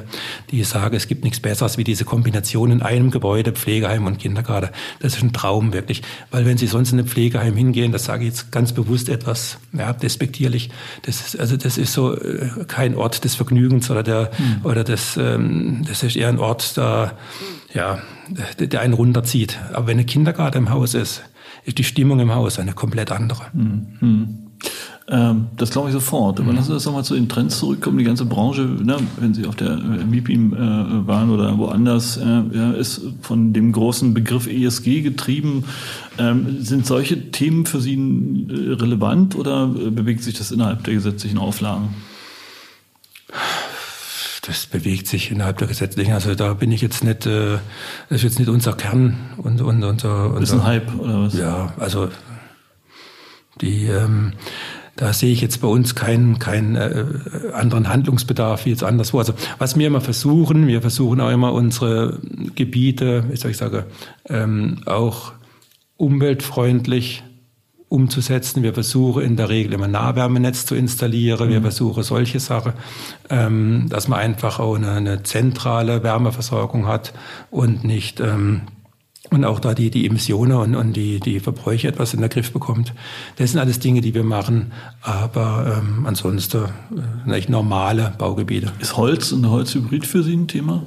die 0.52 0.64
sagen, 0.64 0.96
es 0.96 1.08
gibt 1.08 1.25
nichts 1.26 1.42
Besseres 1.42 1.78
wie 1.78 1.84
diese 1.84 2.06
Kombination 2.06 2.72
in 2.72 2.82
einem 2.82 3.12
Gebäude, 3.12 3.52
Pflegeheim 3.52 4.06
und 4.06 4.20
Kindergarten. 4.20 4.70
Das 5.02 5.16
ist 5.16 5.24
ein 5.24 5.34
Traum 5.34 5.74
wirklich. 5.74 6.02
Weil 6.32 6.46
wenn 6.46 6.58
Sie 6.58 6.68
sonst 6.68 6.94
in 6.94 7.00
ein 7.00 7.08
Pflegeheim 7.08 7.56
hingehen, 7.56 7.92
das 7.92 8.06
sage 8.06 8.24
ich 8.24 8.30
jetzt 8.30 8.52
ganz 8.52 8.72
bewusst 8.72 9.10
etwas 9.10 9.58
ja, 9.74 9.92
despektierlich, 9.92 10.70
das 11.02 11.20
ist, 11.20 11.40
also 11.40 11.58
das 11.58 11.78
ist 11.78 11.92
so 11.92 12.16
äh, 12.16 12.50
kein 12.68 12.96
Ort 12.96 13.26
des 13.26 13.36
Vergnügens 13.36 13.92
oder 13.92 14.04
der, 14.04 14.32
mhm. 14.38 14.66
oder 14.66 14.84
des, 14.84 15.18
ähm, 15.18 15.84
das 15.88 16.04
ist 16.04 16.16
eher 16.16 16.30
ein 16.30 16.40
Ort, 16.40 16.78
da, 16.78 17.18
ja, 17.74 18.00
der, 18.60 18.68
der 18.68 18.82
einen 18.82 18.94
runterzieht. 18.94 19.60
Aber 19.74 19.88
wenn 19.88 20.00
ein 20.00 20.06
Kindergarten 20.06 20.60
im 20.60 20.70
Haus 20.70 20.94
ist, 20.94 21.24
ist 21.66 21.78
die 21.78 21.84
Stimmung 21.84 22.20
im 22.20 22.34
Haus 22.34 22.60
eine 22.60 22.74
komplett 22.74 23.12
andere. 23.12 23.48
Mhm. 23.54 24.52
Ähm, 25.08 25.48
das 25.56 25.70
glaube 25.70 25.90
ich 25.90 25.94
sofort. 25.94 26.40
Aber 26.40 26.50
mhm. 26.50 26.58
lassen 26.58 26.68
Sie 26.68 26.74
das 26.74 26.86
nochmal 26.86 27.04
zu 27.04 27.14
den 27.14 27.30
Trends 27.30 27.60
zurückkommen. 27.60 28.00
Die 28.00 28.04
ganze 28.04 28.26
Branche, 28.26 28.62
ne, 28.62 28.98
wenn 29.20 29.36
Sie 29.36 29.46
auf 29.46 29.56
der 29.56 29.72
äh, 29.72 30.04
MIPIM 30.04 30.54
äh, 30.54 31.08
waren 31.08 31.30
oder 31.30 31.58
woanders, 31.60 32.18
äh, 32.18 32.42
ja, 32.52 32.72
ist 32.72 33.02
von 33.22 33.54
dem 33.54 33.72
großen 33.72 34.16
Begriff 34.16 34.48
ESG 34.48 35.02
getrieben. 35.02 35.66
Ähm, 36.18 36.64
sind 36.64 36.88
solche 36.88 37.30
Themen 37.30 37.68
für 37.68 37.82
Sie 37.82 37.94
äh, 37.94 38.74
relevant 38.74 39.36
oder 39.36 39.68
bewegt 39.68 40.24
sich 40.24 40.38
das 40.38 40.52
innerhalb 40.52 40.84
der 40.86 40.96
gesetzlichen 40.96 41.38
Auflagen? 41.38 41.90
Das 44.42 44.66
bewegt 44.66 45.08
sich 45.08 45.32
innerhalb 45.32 45.60
der 45.60 45.68
gesetzlichen. 45.68 46.14
Also 46.14 46.34
da 46.34 46.54
bin 46.54 46.72
ich 46.72 46.82
jetzt 46.82 47.04
nicht, 47.04 47.28
äh, 47.28 47.58
das 48.10 48.18
ist 48.18 48.24
jetzt 48.24 48.40
nicht 48.40 48.50
unser 48.50 48.74
Kern 48.74 49.18
und, 49.38 49.62
und 49.62 49.84
unser, 49.84 50.34
unser. 50.34 50.42
Ist 50.42 50.54
ein 50.54 50.64
Hype 50.64 51.00
oder 51.00 51.22
was? 51.22 51.38
Ja, 51.38 51.74
also 51.78 52.10
die, 53.62 53.86
ähm, 53.86 54.34
da 54.96 55.12
sehe 55.14 55.32
ich 55.32 55.42
jetzt 55.42 55.62
bei 55.62 55.68
uns 55.68 55.96
keinen 55.96 56.40
keinen 56.40 56.76
äh, 56.76 57.06
anderen 57.54 57.90
Handlungsbedarf 57.90 58.66
wie 58.66 58.70
jetzt 58.70 58.84
anderswo. 58.84 59.20
Also 59.20 59.34
was 59.58 59.78
wir 59.78 59.88
immer 59.88 60.02
versuchen, 60.02 60.68
wir 60.68 60.82
versuchen 60.82 61.20
auch 61.22 61.32
immer 61.32 61.54
unsere 61.54 62.20
Gebiete, 62.56 63.26
wie 63.30 63.36
soll 63.36 63.52
ich 63.52 63.58
sagen, 63.58 63.84
ähm, 64.30 64.82
auch 64.86 65.34
umweltfreundlich 65.98 67.24
umzusetzen. 67.88 68.64
Wir 68.64 68.74
versuchen 68.74 69.24
in 69.24 69.36
der 69.36 69.50
Regel 69.50 69.74
immer 69.74 69.88
Nahwärmenetz 69.88 70.66
zu 70.66 70.76
installieren. 70.76 71.50
Wir 71.50 71.60
mhm. 71.60 71.64
versuchen 71.64 72.04
solche 72.04 72.40
Sachen, 72.40 72.74
ähm, 73.30 73.88
dass 73.90 74.08
man 74.08 74.20
einfach 74.20 74.60
auch 74.60 74.76
eine, 74.76 74.92
eine, 74.92 75.24
zentrale 75.24 76.04
Wärmeversorgung 76.04 76.88
hat 76.88 77.14
und 77.52 77.84
nicht 77.84 78.20
ähm, 78.20 78.62
und 79.32 79.44
auch 79.46 79.60
da 79.60 79.74
die, 79.74 79.90
die 79.90 80.06
Emissionen 80.06 80.58
und, 80.58 80.76
und 80.76 80.94
die, 80.94 81.20
die 81.20 81.40
Verbräuche 81.40 81.88
etwas 81.88 82.14
in 82.14 82.22
den 82.22 82.30
Griff 82.30 82.52
bekommt. 82.52 82.94
Das 83.38 83.52
sind 83.52 83.60
alles 83.60 83.80
Dinge, 83.80 84.02
die 84.02 84.14
wir 84.14 84.24
machen, 84.24 84.72
aber 85.02 85.80
ähm, 85.80 86.06
ansonsten 86.06 86.66
äh, 87.28 87.42
normale 87.50 88.14
Baugebiete. 88.18 88.72
Ist 88.80 88.98
Holz 88.98 89.32
und 89.32 89.50
Holzhybrid 89.50 90.06
für 90.06 90.24
Sie 90.24 90.36
ein 90.36 90.48
Thema? 90.48 90.84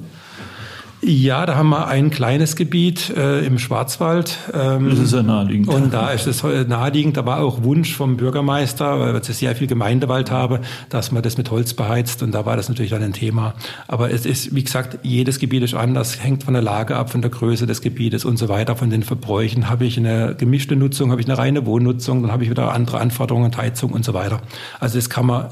Ja, 1.01 1.45
da 1.45 1.55
haben 1.55 1.69
wir 1.69 1.87
ein 1.87 2.09
kleines 2.09 2.57
Gebiet 2.57 3.09
äh, 3.15 3.45
im 3.45 3.57
Schwarzwald. 3.57 4.37
Ähm, 4.53 4.89
das 4.89 4.99
ist 4.99 5.13
ja 5.13 5.23
naheliegend. 5.23 5.69
Und 5.69 5.93
da 5.93 6.09
ist 6.09 6.27
es 6.27 6.43
naheliegend. 6.43 7.15
Da 7.15 7.25
war 7.25 7.39
auch 7.39 7.63
Wunsch 7.63 7.95
vom 7.95 8.17
Bürgermeister, 8.17 8.99
weil 8.99 9.13
wir 9.13 9.23
sehr 9.23 9.55
viel 9.55 9.67
Gemeindewald 9.67 10.29
haben, 10.29 10.59
dass 10.89 11.13
man 11.13 11.23
das 11.23 11.37
mit 11.37 11.51
Holz 11.51 11.73
beheizt. 11.73 12.21
Und 12.21 12.33
da 12.33 12.45
war 12.45 12.57
das 12.57 12.67
natürlich 12.67 12.91
dann 12.91 13.01
ein 13.01 13.13
Thema. 13.13 13.53
Aber 13.87 14.11
es 14.11 14.25
ist, 14.25 14.53
wie 14.53 14.63
gesagt, 14.63 14.99
jedes 15.03 15.39
Gebiet 15.39 15.63
ist 15.63 15.73
anders, 15.73 16.21
hängt 16.21 16.43
von 16.43 16.53
der 16.53 16.63
Lage 16.63 16.97
ab, 16.97 17.09
von 17.09 17.21
der 17.21 17.31
Größe 17.31 17.65
des 17.65 17.81
Gebietes 17.81 18.25
und 18.25 18.37
so 18.37 18.49
weiter, 18.49 18.75
von 18.75 18.89
den 18.89 19.03
Verbräuchen. 19.03 19.69
Habe 19.69 19.85
ich 19.85 19.97
eine 19.97 20.35
gemischte 20.37 20.75
Nutzung, 20.75 21.11
habe 21.11 21.21
ich 21.21 21.27
eine 21.27 21.37
reine 21.37 21.65
Wohnnutzung, 21.65 22.23
dann 22.23 22.31
habe 22.33 22.43
ich 22.43 22.49
wieder 22.49 22.73
andere 22.73 22.99
Anforderungen, 22.99 23.55
Heizung 23.55 23.91
und 23.91 24.03
so 24.03 24.13
weiter. 24.13 24.41
Also 24.81 24.97
das 24.97 25.09
kann 25.09 25.25
man, 25.25 25.47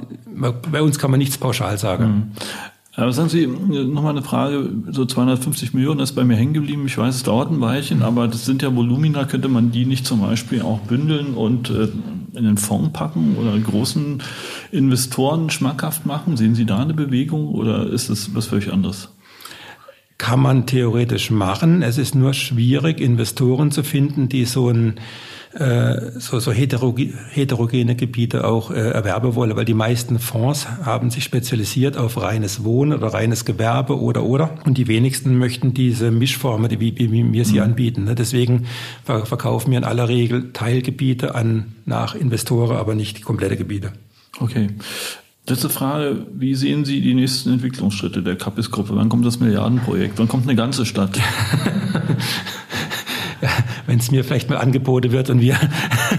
bei 0.71 0.81
uns 0.81 0.99
kann 0.99 1.09
man 1.09 1.19
nichts 1.19 1.37
pauschal 1.37 1.77
sagen. 1.77 2.05
Mhm. 2.05 2.31
Aber 2.97 3.13
sagen 3.13 3.29
Sie, 3.29 3.45
nochmal 3.45 4.13
eine 4.13 4.23
Frage, 4.23 4.71
so 4.89 5.05
250 5.05 5.75
Millionen 5.75 5.99
ist 5.99 6.13
bei 6.13 6.23
mir 6.23 6.35
hängen 6.35 6.55
geblieben. 6.55 6.87
Ich 6.87 6.97
weiß, 6.97 7.13
es 7.13 7.21
dauert 7.21 7.51
ein 7.51 7.61
Weilchen, 7.61 8.01
aber 8.01 8.27
das 8.27 8.43
sind 8.45 8.63
ja 8.63 8.75
Volumina, 8.75 9.25
könnte 9.25 9.49
man 9.49 9.69
die 9.69 9.85
nicht 9.85 10.07
zum 10.07 10.21
Beispiel 10.21 10.63
auch 10.63 10.79
bündeln 10.79 11.35
und 11.35 11.69
äh, 11.69 11.89
in 12.33 12.43
den 12.43 12.57
Fonds 12.57 12.93
packen 12.93 13.35
oder 13.37 13.55
großen 13.59 14.23
Investoren 14.71 15.51
schmackhaft 15.51 16.07
machen? 16.07 16.37
Sehen 16.37 16.55
Sie 16.55 16.65
da 16.65 16.79
eine 16.79 16.95
Bewegung 16.95 17.49
oder 17.49 17.85
ist 17.85 18.09
das 18.09 18.33
was 18.33 18.47
völlig 18.47 18.73
anderes? 18.73 19.09
Kann 20.17 20.39
man 20.39 20.65
theoretisch 20.65 21.29
machen. 21.29 21.83
Es 21.83 21.99
ist 21.99 22.15
nur 22.15 22.33
schwierig, 22.33 22.99
Investoren 22.99 23.69
zu 23.69 23.83
finden, 23.83 24.27
die 24.27 24.45
so 24.45 24.69
ein 24.69 24.95
so, 26.19 26.39
so 26.39 26.51
heterogene 26.51 27.95
Gebiete 27.95 28.45
auch 28.45 28.69
äh, 28.69 28.75
erwerben 28.75 29.35
wollen, 29.35 29.55
weil 29.55 29.65
die 29.65 29.73
meisten 29.73 30.19
Fonds 30.19 30.67
haben 30.83 31.09
sich 31.09 31.23
spezialisiert 31.23 31.97
auf 31.97 32.21
reines 32.21 32.63
Wohnen 32.63 32.93
oder 32.93 33.07
reines 33.07 33.43
Gewerbe 33.43 33.99
oder 33.99 34.23
oder 34.23 34.51
und 34.65 34.77
die 34.77 34.87
wenigsten 34.87 35.37
möchten 35.37 35.73
diese 35.73 36.11
Mischformen, 36.11 36.69
die, 36.69 36.79
wie, 36.79 36.95
wie 36.97 37.33
wir 37.33 37.45
sie 37.45 37.55
mhm. 37.55 37.63
anbieten. 37.63 38.03
Ne? 38.03 38.15
Deswegen 38.15 38.65
verkaufen 39.03 39.71
wir 39.71 39.79
in 39.79 39.83
aller 39.83 40.07
Regel 40.07 40.51
Teilgebiete 40.53 41.33
an 41.35 41.75
nach 41.85 42.13
Investoren, 42.13 42.77
aber 42.77 42.93
nicht 42.93 43.17
die 43.17 43.21
komplette 43.23 43.57
Gebiete. 43.57 43.93
Okay. 44.39 44.69
Letzte 45.49 45.69
Frage, 45.69 46.27
wie 46.33 46.55
sehen 46.55 46.83
Sie 46.83 46.99
die 46.99 47.13
nächsten 47.13 47.53
Entwicklungsschritte 47.53 48.21
der 48.21 48.35
Kapis-Gruppe? 48.35 48.95
Wann 48.95 49.07
kommt 49.07 49.25
das 49.25 49.39
Milliardenprojekt? 49.39 50.19
Wann 50.19 50.27
kommt 50.27 50.43
eine 50.43 50.55
ganze 50.55 50.85
Stadt? 50.85 51.17
wenn 53.87 53.99
es 53.99 54.11
mir 54.11 54.23
vielleicht 54.23 54.49
mal 54.49 54.57
angeboten 54.57 55.11
wird 55.11 55.29
und 55.29 55.41
wir, 55.41 55.57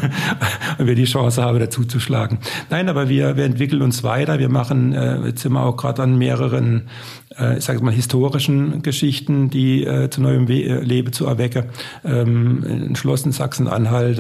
und 0.79 0.87
wir 0.87 0.95
die 0.95 1.05
Chance 1.05 1.43
haben, 1.43 1.59
dazu 1.59 1.85
zu 1.85 2.01
schlagen. 2.01 2.39
Nein, 2.71 2.89
aber 2.89 3.09
wir, 3.09 3.37
wir 3.37 3.45
entwickeln 3.45 3.83
uns 3.83 4.03
weiter. 4.03 4.39
Wir 4.39 4.49
machen, 4.49 4.93
äh, 4.93 5.19
jetzt 5.27 5.43
sind 5.43 5.53
wir 5.53 5.63
auch 5.63 5.77
gerade 5.77 6.03
an 6.03 6.17
mehreren 6.19 6.89
ich 7.59 7.65
sage 7.65 7.85
mal, 7.85 7.93
historischen 7.93 8.83
Geschichten, 8.83 9.51
die 9.51 9.85
äh, 9.85 10.09
zu 10.09 10.23
neuem 10.23 10.49
We 10.49 10.65
äh, 10.65 10.81
Leben 10.81 11.13
zu 11.13 11.27
erwecken. 11.27 11.65
Ähm, 12.05 12.65
ein 12.67 12.97
Schloss 12.97 13.25
in 13.25 13.33
Sachsen-Anhalt, 13.33 14.19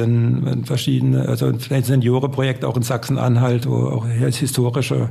verschiedene, 0.64 1.26
also 1.26 1.46
ein 1.46 1.82
Seniorenprojekt 1.82 2.64
auch 2.64 2.76
in 2.76 2.82
Sachsen-Anhalt, 2.82 3.66
wo 3.66 3.88
auch 3.88 4.06
historische 4.06 5.08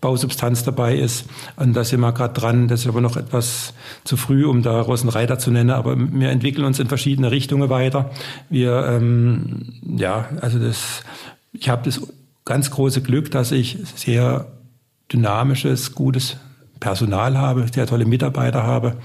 Bausubstanz 0.00 0.64
dabei 0.64 0.96
ist. 0.96 1.26
Und 1.56 1.74
da 1.74 1.84
sind 1.84 2.00
wir 2.00 2.12
gerade 2.12 2.34
dran. 2.34 2.68
Das 2.68 2.80
ist 2.80 2.88
aber 2.88 3.00
noch 3.00 3.16
etwas 3.16 3.74
zu 4.04 4.16
früh, 4.16 4.44
um 4.44 4.62
da 4.62 4.80
Rosenreiter 4.80 5.38
zu 5.38 5.50
nennen. 5.50 5.70
Aber 5.70 5.96
wir 5.96 6.30
entwickeln 6.30 6.64
uns 6.64 6.80
in 6.80 6.88
verschiedene 6.88 7.30
Richtungen 7.30 7.70
weiter. 7.70 8.10
Wir, 8.50 8.86
ähm, 8.86 9.72
ja, 9.82 10.28
also 10.40 10.58
das, 10.58 11.02
ich 11.52 11.68
habe 11.68 11.82
das 11.84 12.00
ganz 12.44 12.70
große 12.70 13.02
Glück, 13.02 13.30
dass 13.30 13.52
ich 13.52 13.78
sehr 13.94 14.46
dynamisches, 15.12 15.94
gutes 15.94 16.36
Personal 16.80 17.38
habe, 17.38 17.66
sehr 17.72 17.86
tolle 17.86 18.04
Mitarbeiter 18.04 18.62
habe 18.62 18.96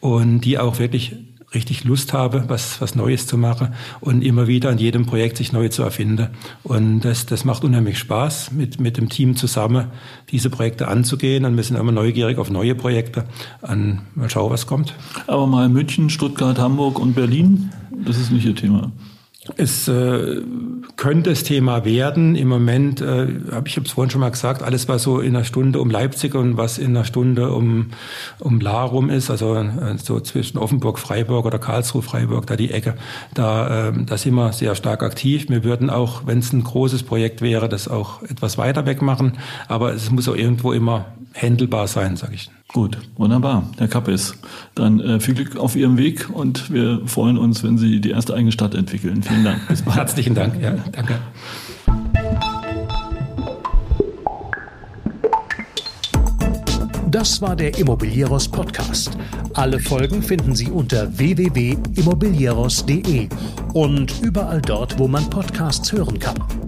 und 0.00 0.40
die 0.40 0.58
auch 0.58 0.78
wirklich 0.78 1.16
richtig 1.54 1.84
Lust 1.84 2.12
habe, 2.12 2.44
was, 2.48 2.80
was 2.80 2.94
Neues 2.94 3.26
zu 3.26 3.38
machen 3.38 3.74
und 4.00 4.22
immer 4.22 4.46
wieder 4.46 4.70
in 4.70 4.78
jedem 4.78 5.06
Projekt 5.06 5.38
sich 5.38 5.52
neu 5.52 5.68
zu 5.68 5.82
erfinden. 5.82 6.28
Und 6.62 7.00
das, 7.00 7.26
das 7.26 7.44
macht 7.44 7.64
unheimlich 7.64 7.98
Spaß, 7.98 8.52
mit, 8.52 8.80
mit 8.80 8.98
dem 8.98 9.08
Team 9.08 9.34
zusammen 9.36 9.86
diese 10.30 10.50
Projekte 10.50 10.88
anzugehen. 10.88 11.44
Und 11.44 11.56
wir 11.56 11.64
sind 11.64 11.76
immer 11.76 11.92
neugierig 11.92 12.38
auf 12.38 12.50
neue 12.50 12.74
Projekte. 12.74 13.24
An, 13.62 14.02
mal 14.14 14.28
schauen, 14.28 14.50
was 14.50 14.66
kommt. 14.66 14.94
Aber 15.26 15.46
mal 15.46 15.68
München, 15.68 16.10
Stuttgart, 16.10 16.58
Hamburg 16.58 16.98
und 16.98 17.14
Berlin, 17.14 17.70
das 17.90 18.18
ist 18.18 18.30
nicht 18.30 18.44
Ihr 18.44 18.54
Thema. 18.54 18.92
Es 19.56 19.88
äh, 19.88 20.42
könnte 20.96 21.30
das 21.30 21.42
Thema 21.42 21.84
werden. 21.84 22.34
Im 22.34 22.48
Moment, 22.48 23.00
äh, 23.00 23.28
hab 23.50 23.66
ich 23.66 23.76
habe 23.76 23.86
es 23.86 23.92
vorhin 23.92 24.10
schon 24.10 24.20
mal 24.20 24.30
gesagt, 24.30 24.62
alles 24.62 24.88
was 24.88 25.02
so 25.02 25.20
in 25.20 25.34
einer 25.34 25.44
Stunde 25.44 25.80
um 25.80 25.90
Leipzig 25.90 26.34
und 26.34 26.56
was 26.56 26.78
in 26.78 26.96
einer 26.96 27.04
Stunde 27.04 27.52
um 27.52 27.90
um 28.38 28.60
Larum 28.60 29.10
ist, 29.10 29.30
also 29.30 29.54
äh, 29.54 29.98
so 30.02 30.20
zwischen 30.20 30.58
Offenburg, 30.58 30.98
Freiburg 30.98 31.46
oder 31.46 31.58
Karlsruhe, 31.58 32.02
Freiburg, 32.02 32.46
da 32.46 32.56
die 32.56 32.70
Ecke, 32.70 32.94
da, 33.34 33.88
äh, 33.88 33.92
da 34.04 34.16
sind 34.16 34.34
wir 34.34 34.52
sehr 34.52 34.74
stark 34.74 35.02
aktiv. 35.02 35.48
Wir 35.48 35.64
würden 35.64 35.90
auch, 35.90 36.26
wenn 36.26 36.38
es 36.38 36.52
ein 36.52 36.64
großes 36.64 37.02
Projekt 37.02 37.42
wäre, 37.42 37.68
das 37.68 37.88
auch 37.88 38.22
etwas 38.22 38.58
weiter 38.58 38.86
weg 38.86 39.02
machen, 39.02 39.38
aber 39.66 39.92
es 39.92 40.10
muss 40.10 40.28
auch 40.28 40.36
irgendwo 40.36 40.72
immer 40.72 41.06
händelbar 41.40 41.86
sein, 41.86 42.16
sage 42.16 42.34
ich. 42.34 42.50
Gut, 42.68 42.98
wunderbar, 43.16 43.70
Herr 43.78 43.88
Kappes. 43.88 44.34
Dann 44.74 45.00
äh, 45.00 45.20
viel 45.20 45.34
Glück 45.34 45.56
auf 45.56 45.76
Ihrem 45.76 45.96
Weg 45.96 46.28
und 46.30 46.72
wir 46.72 47.00
freuen 47.06 47.38
uns, 47.38 47.64
wenn 47.64 47.78
Sie 47.78 48.00
die 48.00 48.10
erste 48.10 48.34
eigene 48.34 48.52
Stadt 48.52 48.74
entwickeln. 48.74 49.22
Vielen 49.22 49.44
Dank. 49.44 49.66
Bis 49.68 49.80
bald. 49.82 49.96
Herzlichen 49.96 50.34
Dank. 50.34 50.60
Ja, 50.60 50.74
danke. 50.92 51.18
Das 57.10 57.40
war 57.40 57.56
der 57.56 57.78
Immobilieros 57.78 58.48
Podcast. 58.48 59.16
Alle 59.54 59.80
Folgen 59.80 60.22
finden 60.22 60.54
Sie 60.54 60.70
unter 60.70 61.18
www.immobilieros.de 61.18 63.28
und 63.72 64.20
überall 64.20 64.60
dort, 64.60 64.98
wo 64.98 65.08
man 65.08 65.30
Podcasts 65.30 65.90
hören 65.90 66.18
kann. 66.18 66.67